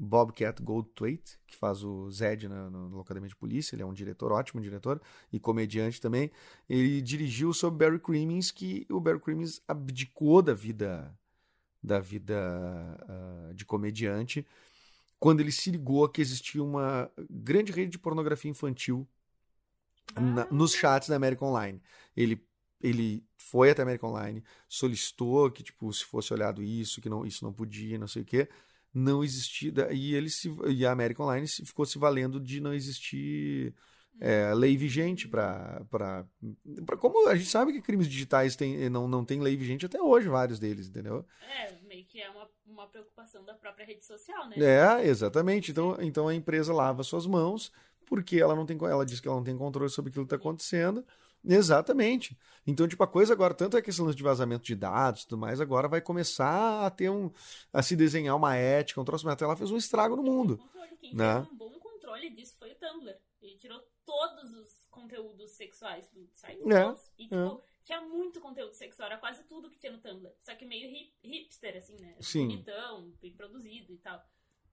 Bobcat 0.00 0.62
Goldthwait, 0.62 1.38
que 1.44 1.56
faz 1.56 1.82
o 1.82 2.08
Zed 2.08 2.48
na- 2.48 2.70
no, 2.70 2.88
no 2.88 3.00
Academia 3.00 3.28
de 3.28 3.34
Polícia, 3.34 3.74
ele 3.74 3.82
é 3.82 3.86
um 3.86 3.92
diretor, 3.92 4.30
ótimo 4.30 4.60
diretor, 4.60 5.02
e 5.32 5.40
comediante 5.40 6.00
também. 6.00 6.30
Ele 6.68 7.02
dirigiu 7.02 7.52
sobre 7.52 7.84
Barry 7.84 7.98
Crimmins, 7.98 8.52
que 8.52 8.86
o 8.88 9.00
Barry 9.00 9.18
Crimmins 9.18 9.60
abdicou 9.66 10.40
da 10.40 10.54
vida 10.54 11.12
da 11.82 12.00
vida 12.00 12.36
ah, 13.08 13.52
de 13.54 13.64
comediante 13.64 14.44
quando 15.18 15.40
ele 15.40 15.52
se 15.52 15.70
ligou 15.70 16.08
que 16.08 16.20
existia 16.20 16.62
uma 16.62 17.10
grande 17.30 17.72
rede 17.72 17.92
de 17.92 17.98
pornografia 17.98 18.50
infantil 18.50 19.08
na- 20.16 20.46
nos 20.50 20.74
chats 20.74 21.08
da 21.08 21.16
American 21.16 21.48
Online. 21.48 21.82
Ele, 22.16 22.40
ele 22.80 23.24
foi 23.36 23.70
até 23.70 23.82
a 23.82 23.84
American 23.84 24.10
Online, 24.10 24.42
solicitou 24.68 25.50
que 25.50 25.62
tipo 25.62 25.92
se 25.92 26.04
fosse 26.04 26.32
olhado 26.32 26.62
isso, 26.62 27.00
que 27.00 27.08
não 27.08 27.24
isso 27.26 27.44
não 27.44 27.52
podia, 27.52 27.98
não 27.98 28.08
sei 28.08 28.22
o 28.22 28.24
quê. 28.24 28.48
Não 28.92 29.22
existia 29.22 29.72
e 29.92 30.14
ele 30.14 30.30
se 30.30 30.50
e 30.68 30.84
a 30.86 30.90
American 30.92 31.26
Online 31.26 31.46
se- 31.46 31.64
ficou 31.64 31.84
se 31.86 31.98
valendo 31.98 32.40
de 32.40 32.60
não 32.60 32.72
existir 32.72 33.74
é, 34.20 34.52
lei 34.54 34.76
vigente 34.76 35.28
para 35.28 35.84
para 35.90 36.26
como 36.98 37.28
a 37.28 37.36
gente 37.36 37.50
sabe 37.50 37.72
que 37.72 37.82
crimes 37.82 38.08
digitais 38.08 38.56
tem, 38.56 38.88
não 38.88 39.06
não 39.06 39.24
tem 39.24 39.40
lei 39.40 39.56
vigente 39.56 39.86
até 39.86 40.00
hoje 40.00 40.28
vários 40.28 40.58
deles, 40.58 40.88
entendeu? 40.88 41.24
É, 41.40 41.72
meio 41.86 42.04
que 42.06 42.20
é 42.20 42.28
uma, 42.30 42.48
uma 42.66 42.86
preocupação 42.86 43.44
da 43.44 43.54
própria 43.54 43.86
rede 43.86 44.04
social, 44.04 44.48
né? 44.48 44.56
É, 44.56 45.06
exatamente. 45.06 45.70
Então, 45.70 45.96
então 46.00 46.28
a 46.28 46.34
empresa 46.34 46.72
lava 46.72 47.02
suas 47.02 47.26
mãos 47.26 47.70
porque 48.08 48.36
ela 48.40 48.54
não 48.56 48.64
tem, 48.66 48.76
ela 48.82 49.04
diz 49.06 49.20
que 49.20 49.28
ela 49.28 49.36
não 49.36 49.44
tem 49.44 49.56
controle 49.56 49.90
sobre 49.90 50.10
aquilo 50.10 50.24
que 50.26 50.34
está 50.34 50.36
acontecendo. 50.36 51.04
Exatamente. 51.44 52.36
Então, 52.66 52.86
tipo, 52.88 53.02
a 53.02 53.06
coisa 53.06 53.32
agora, 53.32 53.54
tanto 53.54 53.76
é 53.76 53.82
que 53.82 53.90
esse 53.90 54.02
lance 54.02 54.16
de 54.16 54.22
vazamento 54.22 54.64
de 54.64 54.74
dados 54.74 55.22
e 55.22 55.28
tudo 55.28 55.38
mais, 55.38 55.60
agora 55.60 55.88
vai 55.88 56.00
começar 56.00 56.84
a 56.84 56.90
ter 56.90 57.08
um. 57.10 57.30
a 57.72 57.82
se 57.82 57.96
desenhar 57.96 58.36
uma 58.36 58.54
ética, 58.56 59.00
um 59.00 59.04
troço, 59.04 59.24
mas 59.24 59.32
até 59.34 59.44
ela 59.44 59.56
fez 59.56 59.70
um 59.70 59.76
estrago 59.76 60.16
no 60.16 60.22
mundo. 60.22 60.58
Quem 61.00 61.14
Né? 61.14 61.34
fez 61.40 61.52
um 61.52 61.56
bom 61.56 61.70
controle 61.78 62.30
disso 62.30 62.56
foi 62.58 62.72
o 62.72 62.74
Tumblr. 62.74 63.14
Ele 63.40 63.56
tirou 63.56 63.80
todos 64.04 64.52
os 64.52 64.86
conteúdos 64.90 65.52
sexuais 65.52 66.08
do 66.08 66.28
site. 66.32 66.60
É, 66.72 66.84
todos. 66.84 67.10
E, 67.16 67.22
tipo, 67.24 67.62
tinha 67.84 68.00
muito 68.00 68.40
conteúdo 68.40 68.74
sexual. 68.74 69.08
Era 69.08 69.18
quase 69.18 69.44
tudo 69.44 69.70
que 69.70 69.78
tinha 69.78 69.92
no 69.92 69.98
Tumblr. 69.98 70.30
Só 70.42 70.54
que 70.54 70.64
meio 70.66 70.90
hip- 70.90 71.14
hipster, 71.22 71.76
assim, 71.76 71.96
né? 72.00 72.16
Sim. 72.20 72.48
Bonitão, 72.48 73.12
bem 73.22 73.32
produzido 73.32 73.92
e 73.92 73.98
tal. 73.98 74.20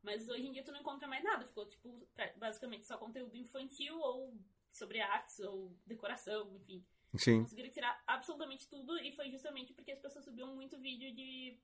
Mas 0.05 0.29
hoje 0.29 0.45
em 0.45 0.51
dia 0.51 0.63
tu 0.63 0.71
não 0.71 0.79
encontra 0.79 1.07
mais 1.07 1.23
nada. 1.23 1.43
Ficou, 1.45 1.65
tipo, 1.65 2.07
basicamente 2.37 2.85
só 2.85 2.95
conteúdo 2.97 3.35
infantil 3.35 3.97
ou 3.99 4.37
sobre 4.71 5.01
artes 5.01 5.39
ou 5.39 5.75
decoração, 5.85 6.55
enfim. 6.55 6.85
Sim. 7.17 7.41
Conseguiram 7.41 7.69
tirar 7.71 8.03
absolutamente 8.05 8.67
tudo 8.67 8.97
e 8.99 9.11
foi 9.13 9.31
justamente 9.31 9.73
porque 9.73 9.91
as 9.91 9.99
pessoas 9.99 10.23
subiam 10.25 10.53
muito 10.53 10.77
vídeo 10.79 11.13
de 11.15 11.57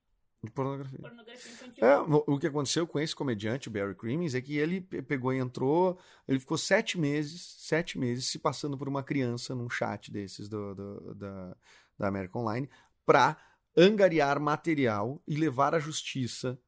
pornografia. 0.55 0.97
pornografia 0.99 1.51
infantil. 1.51 1.85
É, 1.85 1.99
o 1.99 2.39
que 2.39 2.47
aconteceu 2.47 2.87
com 2.87 2.99
esse 2.99 3.15
comediante, 3.15 3.67
o 3.67 3.71
Barry 3.71 3.93
Crimmins, 3.93 4.33
é 4.33 4.41
que 4.41 4.57
ele 4.57 4.81
pe- 4.81 5.01
pegou 5.03 5.31
e 5.33 5.37
entrou, 5.37 5.99
ele 6.27 6.39
ficou 6.39 6.57
sete 6.57 6.97
meses, 6.97 7.41
sete 7.59 7.99
meses 7.99 8.25
se 8.25 8.39
passando 8.39 8.77
por 8.77 8.87
uma 8.87 9.03
criança 9.03 9.53
num 9.53 9.69
chat 9.69 10.09
desses 10.11 10.49
do, 10.49 10.73
do- 10.73 11.15
da, 11.15 11.57
da 11.99 12.07
American 12.07 12.41
Online 12.41 12.69
pra 13.05 13.37
angariar 13.77 14.39
material 14.39 15.21
e 15.27 15.35
levar 15.35 15.75
à 15.75 15.79
justiça 15.79 16.59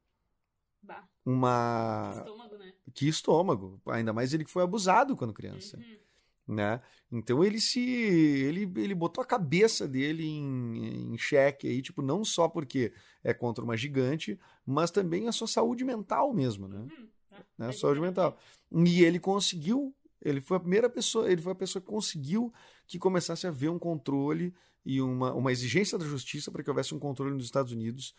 Bah, 0.82 1.08
uma... 1.24 2.12
estômago, 2.16 2.56
né? 2.58 2.72
Que 2.92 3.08
estômago, 3.08 3.80
ainda 3.86 4.12
mais 4.12 4.32
ele 4.34 4.44
que 4.44 4.50
foi 4.50 4.62
abusado 4.62 5.16
quando 5.16 5.32
criança, 5.32 5.78
Uhum. 5.78 6.54
né? 6.54 6.80
Então 7.10 7.44
ele 7.44 7.60
se... 7.60 7.80
ele, 7.80 8.70
ele 8.76 8.94
botou 8.94 9.22
a 9.22 9.26
cabeça 9.26 9.86
dele 9.88 10.24
em, 10.26 11.12
em 11.14 11.18
xeque 11.18 11.66
aí, 11.68 11.80
tipo, 11.80 12.02
não 12.02 12.24
só 12.24 12.48
porque 12.48 12.92
é 13.22 13.32
contra 13.32 13.64
uma 13.64 13.76
gigante, 13.76 14.38
mas 14.66 14.90
também 14.90 15.28
a 15.28 15.32
sua 15.32 15.46
saúde 15.46 15.84
mental 15.84 16.32
mesmo, 16.34 16.68
né? 16.68 16.78
Uhum. 16.80 17.08
Ah, 17.32 17.44
né? 17.58 17.72
Saúde 17.72 18.00
mental. 18.00 18.38
E 18.72 19.02
ele 19.04 19.18
conseguiu, 19.18 19.94
ele 20.20 20.40
foi 20.40 20.56
a 20.56 20.60
primeira 20.60 20.90
pessoa, 20.90 21.30
ele 21.30 21.40
foi 21.42 21.52
a 21.52 21.56
pessoa 21.56 21.80
que 21.82 21.88
conseguiu 21.88 22.52
que 22.86 22.98
começasse 22.98 23.46
a 23.46 23.50
haver 23.50 23.70
um 23.70 23.78
controle 23.78 24.54
e 24.84 25.00
uma, 25.00 25.32
uma 25.32 25.50
exigência 25.50 25.96
da 25.96 26.04
justiça 26.04 26.50
para 26.50 26.62
que 26.62 26.68
houvesse 26.70 26.94
um 26.94 26.98
controle 26.98 27.32
nos 27.34 27.44
Estados 27.44 27.72
Unidos 27.72 28.14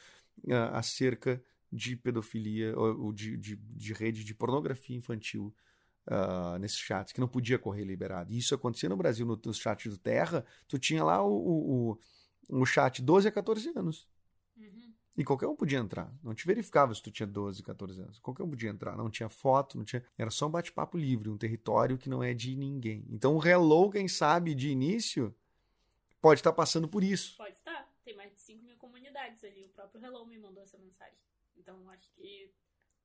ah, 0.49 0.79
acerca 0.79 1.41
de 1.71 1.95
pedofilia 1.95 2.77
ou, 2.77 3.11
de, 3.11 3.37
de, 3.37 3.55
de 3.55 3.93
rede 3.93 4.23
de 4.23 4.33
pornografia 4.33 4.95
infantil 4.95 5.53
ah, 6.07 6.57
nesses 6.59 6.77
chats, 6.77 7.11
que 7.11 7.19
não 7.19 7.27
podia 7.27 7.57
correr 7.57 7.83
liberado. 7.83 8.31
E 8.31 8.37
isso 8.37 8.53
acontecia 8.53 8.87
no 8.87 8.95
Brasil, 8.95 9.25
no, 9.25 9.39
nos 9.43 9.57
chats 9.57 9.91
do 9.91 9.97
Terra, 9.97 10.45
tu 10.67 10.77
tinha 10.77 11.03
lá 11.03 11.23
o, 11.23 11.31
o, 11.31 11.99
o, 12.49 12.61
o 12.61 12.65
chat 12.65 13.01
12 13.01 13.27
a 13.27 13.31
14 13.31 13.73
anos. 13.75 14.07
Uhum. 14.55 14.93
E 15.17 15.23
qualquer 15.23 15.47
um 15.47 15.55
podia 15.55 15.79
entrar. 15.79 16.13
Não 16.21 16.35
te 16.35 16.45
verificava 16.45 16.93
se 16.93 17.01
tu 17.01 17.09
tinha 17.09 17.25
12, 17.25 17.63
14 17.63 18.01
anos. 18.01 18.19
Qualquer 18.19 18.43
um 18.43 18.49
podia 18.49 18.69
entrar. 18.69 18.95
Não 18.95 19.09
tinha 19.09 19.29
foto, 19.29 19.77
não 19.77 19.83
tinha. 19.83 20.03
Era 20.15 20.29
só 20.29 20.47
um 20.47 20.51
bate-papo 20.51 20.95
livre, 20.95 21.29
um 21.29 21.37
território 21.37 21.97
que 21.97 22.07
não 22.07 22.21
é 22.21 22.35
de 22.35 22.55
ninguém. 22.55 23.03
Então 23.09 23.35
o 23.35 23.43
Hello, 23.43 23.89
quem 23.89 24.07
sabe, 24.07 24.53
de 24.53 24.69
início, 24.69 25.33
pode 26.21 26.41
estar 26.41 26.53
passando 26.53 26.87
por 26.87 27.03
isso. 27.03 27.35
Pode 27.37 27.55
estar. 27.55 27.89
Tem 28.03 28.15
mais 28.15 28.31
de 28.31 28.41
5 28.41 28.63
mil 28.63 28.77
comunidades 28.77 29.43
ali. 29.43 29.63
O 29.63 29.69
próprio 29.69 30.05
Hello 30.05 30.23
me 30.27 30.37
mandou 30.37 30.61
essa 30.61 30.77
mensagem. 30.77 31.17
Então 31.57 31.89
acho 31.89 32.09
que. 32.13 32.51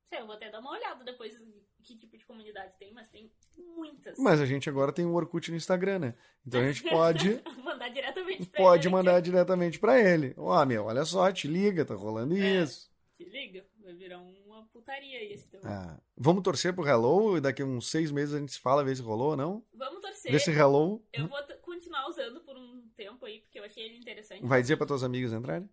Sei, 0.09 0.21
eu 0.21 0.27
vou 0.27 0.35
até 0.35 0.51
dar 0.51 0.59
uma 0.59 0.73
olhada 0.73 1.05
depois 1.05 1.33
de 1.33 1.63
que 1.85 1.97
tipo 1.97 2.19
de 2.19 2.27
comunidade 2.27 2.75
tem, 2.79 2.93
mas 2.93 3.09
tem 3.09 3.31
muitas. 3.57 4.19
Mas 4.19 4.41
a 4.41 4.47
gente 4.47 4.69
agora 4.69 4.93
tem 4.93 5.07
o 5.07 5.15
Orkut 5.15 5.51
no 5.51 5.57
Instagram, 5.57 5.99
né? 6.01 6.15
Então 6.45 6.61
a 6.61 6.67
gente 6.67 6.83
pode, 6.91 7.41
mandar 7.63 7.89
diretamente 7.91 8.47
pra 8.49 8.61
pode 8.61 8.89
ele. 8.89 8.93
mandar 8.95 9.21
diretamente 9.21 9.79
para 9.79 10.01
ele. 10.01 10.35
Ó, 10.37 10.65
meu, 10.67 10.87
olha 10.87 11.05
só, 11.05 11.31
te 11.31 11.47
liga, 11.47 11.85
tá 11.85 11.95
rolando 11.95 12.37
É. 12.37 12.63
isso. 12.63 12.91
Te 13.17 13.25
liga, 13.25 13.65
vai 13.83 13.95
virar 13.95 14.19
uma 14.19 14.67
putaria 14.69 15.21
teu. 15.49 15.61
Ah, 15.65 16.01
vamos 16.17 16.43
torcer 16.43 16.75
pro 16.75 16.87
Hello 16.87 17.37
e 17.37 17.41
daqui 17.41 17.63
a 17.63 17.65
uns 17.67 17.89
seis 17.89 18.11
meses 18.11 18.35
a 18.35 18.39
gente 18.39 18.53
se 18.53 18.59
fala, 18.59 18.83
ver 18.83 18.97
se 18.97 19.03
rolou 19.03 19.31
ou 19.31 19.37
não. 19.37 19.65
Vamos 19.75 20.01
torcer. 20.01 20.33
Ver 20.33 20.41
se 20.41 20.51
Hello 20.51 21.05
Eu 21.13 21.29
vou 21.29 21.39
continuar 21.63 22.09
usando 22.09 22.41
por 22.41 22.57
um 22.57 22.89
tempo 22.97 23.25
aí, 23.27 23.41
porque 23.43 23.59
eu 23.61 23.65
achei 23.65 23.85
ele 23.85 23.99
interessante. 23.99 24.45
vai 24.45 24.61
dizer 24.61 24.77
para 24.77 24.87
tuas 24.87 25.05
amigas 25.05 25.33
entrarem. 25.33 25.69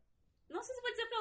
Não 0.50 0.62
sei 0.62 0.76
se 0.76 0.82
vou 0.82 0.92
dizer 0.92 1.06
pra 1.08 1.17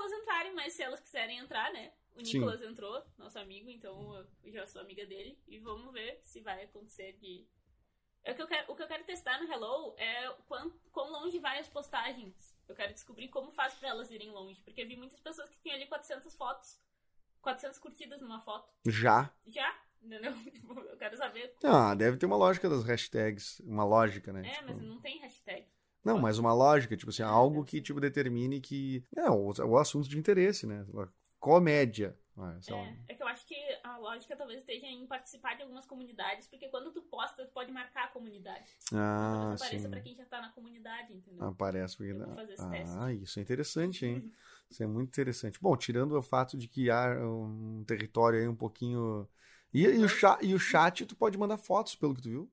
mas 0.67 0.73
se 0.73 0.83
elas 0.83 1.01
quiserem 1.01 1.39
entrar, 1.39 1.73
né? 1.73 1.93
O 2.13 2.25
Sim. 2.25 2.39
Nicolas 2.39 2.61
entrou, 2.61 3.01
nosso 3.17 3.39
amigo, 3.39 3.71
então 3.71 4.27
eu 4.43 4.53
já 4.53 4.67
sou 4.67 4.81
amiga 4.81 5.07
dele. 5.07 5.39
E 5.47 5.59
vamos 5.61 5.93
ver 5.93 6.19
se 6.25 6.41
vai 6.41 6.65
acontecer 6.65 7.13
de. 7.13 7.47
É 8.25 8.33
o, 8.33 8.35
que 8.35 8.43
eu 8.43 8.49
quero, 8.49 8.73
o 8.73 8.75
que 8.75 8.83
eu 8.83 8.89
quero 8.89 9.05
testar 9.05 9.41
no 9.41 9.51
Hello 9.51 9.95
é 9.97 10.29
quão, 10.49 10.73
quão 10.91 11.13
longe 11.13 11.39
vai 11.39 11.61
as 11.61 11.69
postagens. 11.69 12.59
Eu 12.67 12.75
quero 12.75 12.93
descobrir 12.93 13.29
como 13.29 13.53
faz 13.53 13.75
pra 13.75 13.91
elas 13.91 14.11
irem 14.11 14.31
longe. 14.31 14.61
Porque 14.63 14.85
vi 14.85 14.97
muitas 14.97 15.21
pessoas 15.21 15.49
que 15.49 15.59
tinham 15.61 15.77
ali 15.77 15.87
400 15.87 16.35
fotos, 16.35 16.81
400 17.43 17.79
curtidas 17.79 18.21
numa 18.21 18.41
foto. 18.41 18.69
Já. 18.85 19.33
Já, 19.47 19.79
entendeu? 20.03 20.33
Eu 20.91 20.97
quero 20.97 21.17
saber. 21.17 21.55
Ah, 21.63 21.95
deve 21.95 22.17
ter 22.17 22.27
uma 22.27 22.37
lógica 22.37 22.69
das 22.69 22.83
hashtags. 22.83 23.61
Uma 23.61 23.85
lógica, 23.85 24.33
né? 24.33 24.49
É, 24.49 24.55
Tipo, 24.55 24.67
mas 24.67 24.83
não 24.83 25.01
tem 25.01 25.19
hashtag. 25.21 25.65
Não, 26.07 26.19
mas 26.19 26.39
uma 26.39 26.53
lógica, 26.55 26.97
tipo 26.97 27.11
assim, 27.11 27.23
algo 27.23 27.65
que 27.65 27.81
tipo 27.81 28.01
determine 28.01 28.61
que. 28.61 29.03
É, 29.17 29.29
o, 29.31 29.53
o 29.67 29.79
assunto 29.79 30.09
de 30.09 30.19
interesse, 30.19 30.67
né? 30.67 30.85
Comédia. 31.41 32.17
Ah, 32.37 32.55
lá. 32.69 32.77
É, 33.09 33.13
é 33.13 33.15
que 33.15 33.23
eu 33.23 33.29
acho 33.29 33.47
que 33.47 33.55
a 33.85 33.97
lógica 33.99 34.37
talvez 34.37 34.61
esteja 34.61 34.87
em 34.87 35.07
participar 35.07 35.55
de 35.57 35.63
algumas 35.63 35.87
comunidades, 35.87 36.47
porque 36.49 36.69
quando 36.69 36.93
tu 36.93 37.03
posta, 37.03 37.45
tu 37.45 37.53
pode 37.53 37.73
marcar 37.73 38.05
a 38.05 38.09
comunidade. 38.09 38.69
Ah, 38.93 39.55
Talvez 39.55 39.61
apareça 39.61 39.89
sim. 39.89 39.91
pra 39.91 40.01
quem 40.01 40.15
já 40.17 40.25
tá 40.27 40.41
na 40.41 40.51
comunidade, 40.51 41.13
entendeu? 41.13 41.47
Aparece 41.47 41.97
porque. 41.97 42.13
Eu 42.13 42.35
fazer 42.35 42.53
esse 42.55 42.65
Ah, 42.65 42.69
teste. 42.69 43.23
isso 43.23 43.39
é 43.39 43.43
interessante, 43.43 44.07
hein? 44.07 44.25
Isso 44.71 44.83
é 44.83 44.87
muito 44.87 45.09
interessante. 45.11 45.61
Bom, 45.61 45.77
tirando 45.77 46.13
o 46.19 46.23
fato 46.23 46.57
de 46.59 46.67
que 46.67 46.91
há 46.91 47.15
um 47.25 47.85
território 47.87 48.41
aí 48.41 48.49
um 48.49 48.57
pouquinho. 48.57 49.29
E, 49.73 49.83
e 49.83 50.05
o 50.05 50.09
chat, 50.09 50.45
e 50.45 50.55
o 50.55 50.59
chat, 50.59 51.07
tu 51.07 51.15
pode 51.17 51.39
mandar 51.39 51.57
fotos, 51.59 51.95
pelo 51.95 52.15
que 52.15 52.23
tu 52.23 52.29
viu. 52.29 52.51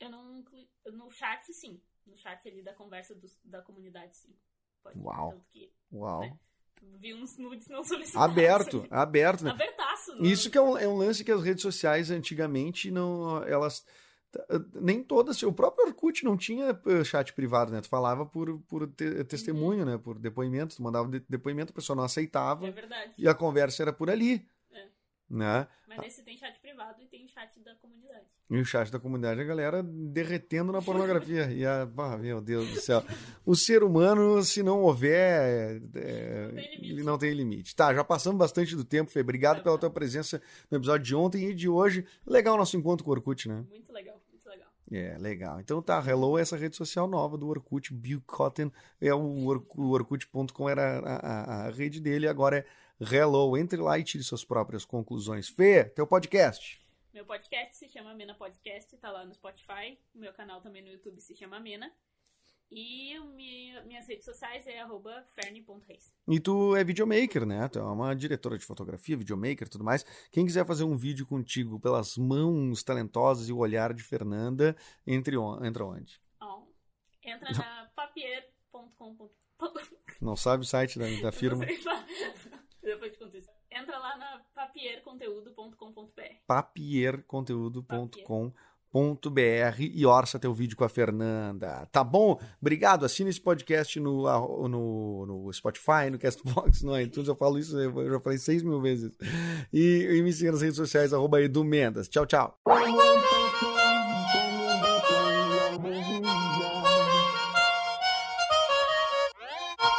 Eu 0.00 0.08
não. 0.10 0.42
No 0.92 1.10
chat, 1.10 1.52
sim. 1.52 1.80
Chat 2.26 2.48
ali 2.48 2.62
da 2.62 2.72
conversa 2.72 3.16
da 3.44 3.62
comunidade, 3.62 4.16
sim. 4.16 4.34
Pode. 4.82 4.98
Uau. 4.98 5.30
Tanto 5.30 5.44
que 5.52 5.70
Uau. 5.92 6.24
É. 6.24 6.32
vi 6.98 7.14
uns 7.14 7.36
nudes 7.38 7.68
não 7.68 7.82
solicitados. 7.84 8.30
Aberto, 8.30 8.86
aberto, 8.90 9.44
né? 9.44 9.50
Abertaço. 9.50 10.14
no- 10.16 10.26
Isso 10.26 10.50
que 10.50 10.58
é 10.58 10.60
um, 10.60 10.76
é 10.76 10.88
um 10.88 10.96
lance 10.96 11.24
que 11.24 11.30
as 11.30 11.42
redes 11.42 11.62
sociais 11.62 12.10
antigamente 12.10 12.90
não. 12.90 13.42
Elas. 13.44 13.84
Nem 14.74 15.02
todas. 15.02 15.42
O 15.44 15.52
próprio 15.52 15.86
Orkut 15.86 16.22
não 16.24 16.36
tinha 16.36 16.78
eh, 16.86 17.04
chat 17.04 17.32
privado, 17.32 17.72
né? 17.72 17.80
Tu 17.80 17.88
falava 17.88 18.26
por, 18.26 18.60
por 18.68 18.86
te- 18.86 19.24
testemunho, 19.24 19.84
né? 19.86 19.96
Por 19.96 20.18
depoimento. 20.18 20.76
Tu 20.76 20.82
mandava 20.82 21.08
de- 21.08 21.24
depoimento, 21.28 21.72
a 21.72 21.74
pessoa 21.74 21.96
não 21.96 22.04
aceitava 22.04 22.66
É 22.66 22.70
verdade. 22.70 23.14
e 23.16 23.26
a 23.26 23.34
conversa 23.34 23.82
era 23.82 23.92
por 23.94 24.10
ali. 24.10 24.46
É. 25.30 25.34
Né? 25.34 25.66
Mas 25.88 25.98
nesse 25.98 26.22
tem 26.22 26.36
chat 26.36 26.58
privado 26.60 27.00
e 27.02 27.06
tem 27.06 27.26
chat 27.26 27.58
da 27.64 27.74
comunidade. 27.76 28.24
E 28.48 28.58
o 28.60 28.64
chat 28.64 28.92
da 28.92 28.98
comunidade, 29.00 29.40
a 29.40 29.44
galera 29.44 29.82
derretendo 29.82 30.70
na 30.70 30.80
pornografia. 30.80 31.50
E 31.50 31.64
a, 31.66 31.82
ah, 31.98 32.16
meu 32.16 32.40
Deus 32.40 32.68
do 32.68 32.80
céu. 32.80 33.02
O 33.44 33.56
ser 33.56 33.82
humano, 33.82 34.40
se 34.44 34.62
não 34.62 34.82
houver, 34.82 35.82
é, 35.96 36.44
Não 36.48 36.54
tem 36.54 36.70
limite. 36.74 36.90
ele 36.92 37.02
não 37.02 37.18
tem 37.18 37.32
limite. 37.34 37.74
Tá, 37.74 37.92
já 37.94 38.04
passamos 38.04 38.38
bastante 38.38 38.76
do 38.76 38.84
tempo, 38.84 39.10
Fê. 39.10 39.20
Obrigado 39.20 39.62
pela 39.62 39.76
tua 39.78 39.90
presença 39.90 40.40
no 40.70 40.78
episódio 40.78 41.04
de 41.04 41.14
ontem 41.14 41.48
e 41.50 41.54
de 41.54 41.68
hoje. 41.68 42.06
Legal 42.24 42.54
o 42.54 42.58
nosso 42.58 42.76
encontro 42.76 43.04
com 43.04 43.10
o 43.10 43.14
Orkut, 43.14 43.48
né? 43.48 43.64
Muito 43.68 43.92
legal, 43.92 44.20
muito 44.30 44.48
legal. 44.48 44.68
É, 44.92 45.18
legal. 45.18 45.58
Então 45.60 45.82
tá, 45.82 46.00
Hello 46.06 46.38
é 46.38 46.42
essa 46.42 46.56
rede 46.56 46.76
social 46.76 47.08
nova 47.08 47.36
do 47.36 47.48
Orkut, 47.48 47.92
Bill 47.92 48.22
Cotton, 48.26 48.70
é 49.00 49.12
o, 49.12 49.46
Ork- 49.46 49.76
o 49.80 49.90
Orkut.com 49.90 50.68
era 50.68 51.00
a, 51.00 51.16
a- 51.16 51.66
a 51.66 51.70
rede 51.70 52.00
dele, 52.00 52.28
agora 52.28 52.58
é 52.58 52.66
Hello. 53.00 53.56
Entre 53.56 53.80
lá 53.80 53.98
e 53.98 54.04
tire 54.04 54.22
suas 54.24 54.44
próprias 54.44 54.84
conclusões. 54.84 55.48
Fê, 55.48 55.84
teu 55.84 56.06
podcast. 56.06 56.80
Meu 57.12 57.24
podcast 57.24 57.76
se 57.76 57.88
chama 57.88 58.14
Mena 58.14 58.34
Podcast, 58.34 58.94
tá 58.98 59.10
lá 59.10 59.24
no 59.24 59.34
Spotify. 59.34 59.98
O 60.14 60.18
meu 60.18 60.32
canal 60.32 60.60
também 60.60 60.82
no 60.82 60.88
YouTube 60.88 61.20
se 61.20 61.34
chama 61.34 61.58
Mena. 61.60 61.90
E 62.70 63.14
minhas 63.86 64.08
redes 64.08 64.24
sociais 64.24 64.66
é 64.66 64.80
arroba 64.80 65.24
ferne.reis. 65.34 66.12
E 66.28 66.40
tu 66.40 66.74
é 66.74 66.82
videomaker, 66.82 67.46
né? 67.46 67.68
Tu 67.68 67.78
é 67.78 67.82
uma 67.82 68.12
diretora 68.14 68.58
de 68.58 68.64
fotografia, 68.64 69.16
videomaker 69.16 69.66
e 69.66 69.70
tudo 69.70 69.84
mais. 69.84 70.04
Quem 70.32 70.44
quiser 70.44 70.66
fazer 70.66 70.82
um 70.84 70.96
vídeo 70.96 71.24
contigo 71.26 71.78
pelas 71.78 72.16
mãos 72.16 72.82
talentosas 72.82 73.48
e 73.48 73.52
o 73.52 73.58
olhar 73.58 73.94
de 73.94 74.02
Fernanda, 74.02 74.76
entre 75.06 75.36
on- 75.36 75.64
entra 75.64 75.84
onde? 75.86 76.20
Ó, 76.40 76.64
entra 77.22 77.52
na 77.52 77.86
papier.com. 77.94 79.30
Não 80.20 80.34
sabe 80.36 80.64
o 80.64 80.66
site 80.66 80.98
da, 80.98 81.06
da 81.22 81.30
firma? 81.32 81.64
Entra 83.70 83.98
lá 83.98 84.16
na 84.16 84.40
papierconteúdo.com.br. 84.54 86.22
Papierconteúdo.com.br 86.46 88.52
e 89.78 90.06
orça 90.06 90.38
teu 90.38 90.54
vídeo 90.54 90.76
com 90.76 90.84
a 90.84 90.88
Fernanda. 90.88 91.86
Tá 91.92 92.02
bom? 92.02 92.40
Obrigado. 92.60 93.04
Assina 93.04 93.28
esse 93.28 93.40
podcast 93.40 94.00
no, 94.00 94.68
no, 94.68 95.26
no 95.26 95.52
Spotify, 95.52 96.08
no 96.10 96.18
Castbox, 96.18 96.82
no 96.82 96.98
iTunes. 96.98 97.28
Eu 97.28 97.36
falo 97.36 97.58
isso, 97.58 97.78
eu 97.78 98.12
já 98.12 98.20
falei 98.20 98.38
seis 98.38 98.62
mil 98.62 98.80
vezes. 98.80 99.12
E, 99.72 100.06
e 100.10 100.22
me 100.22 100.32
siga 100.32 100.52
nas 100.52 100.62
redes 100.62 100.76
sociais, 100.76 101.12
arroba 101.12 101.42
edumendas. 101.42 102.08
Tchau, 102.08 102.24
tchau. 102.24 102.58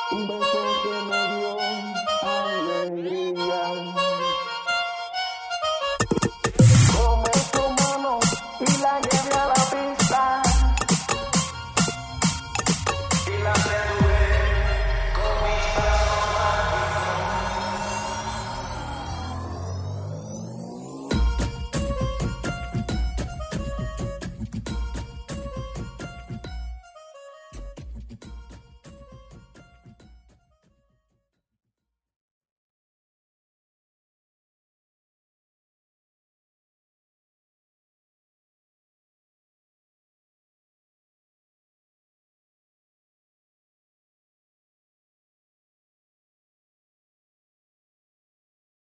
Um 0.10 1.66
alegría. 2.88 3.66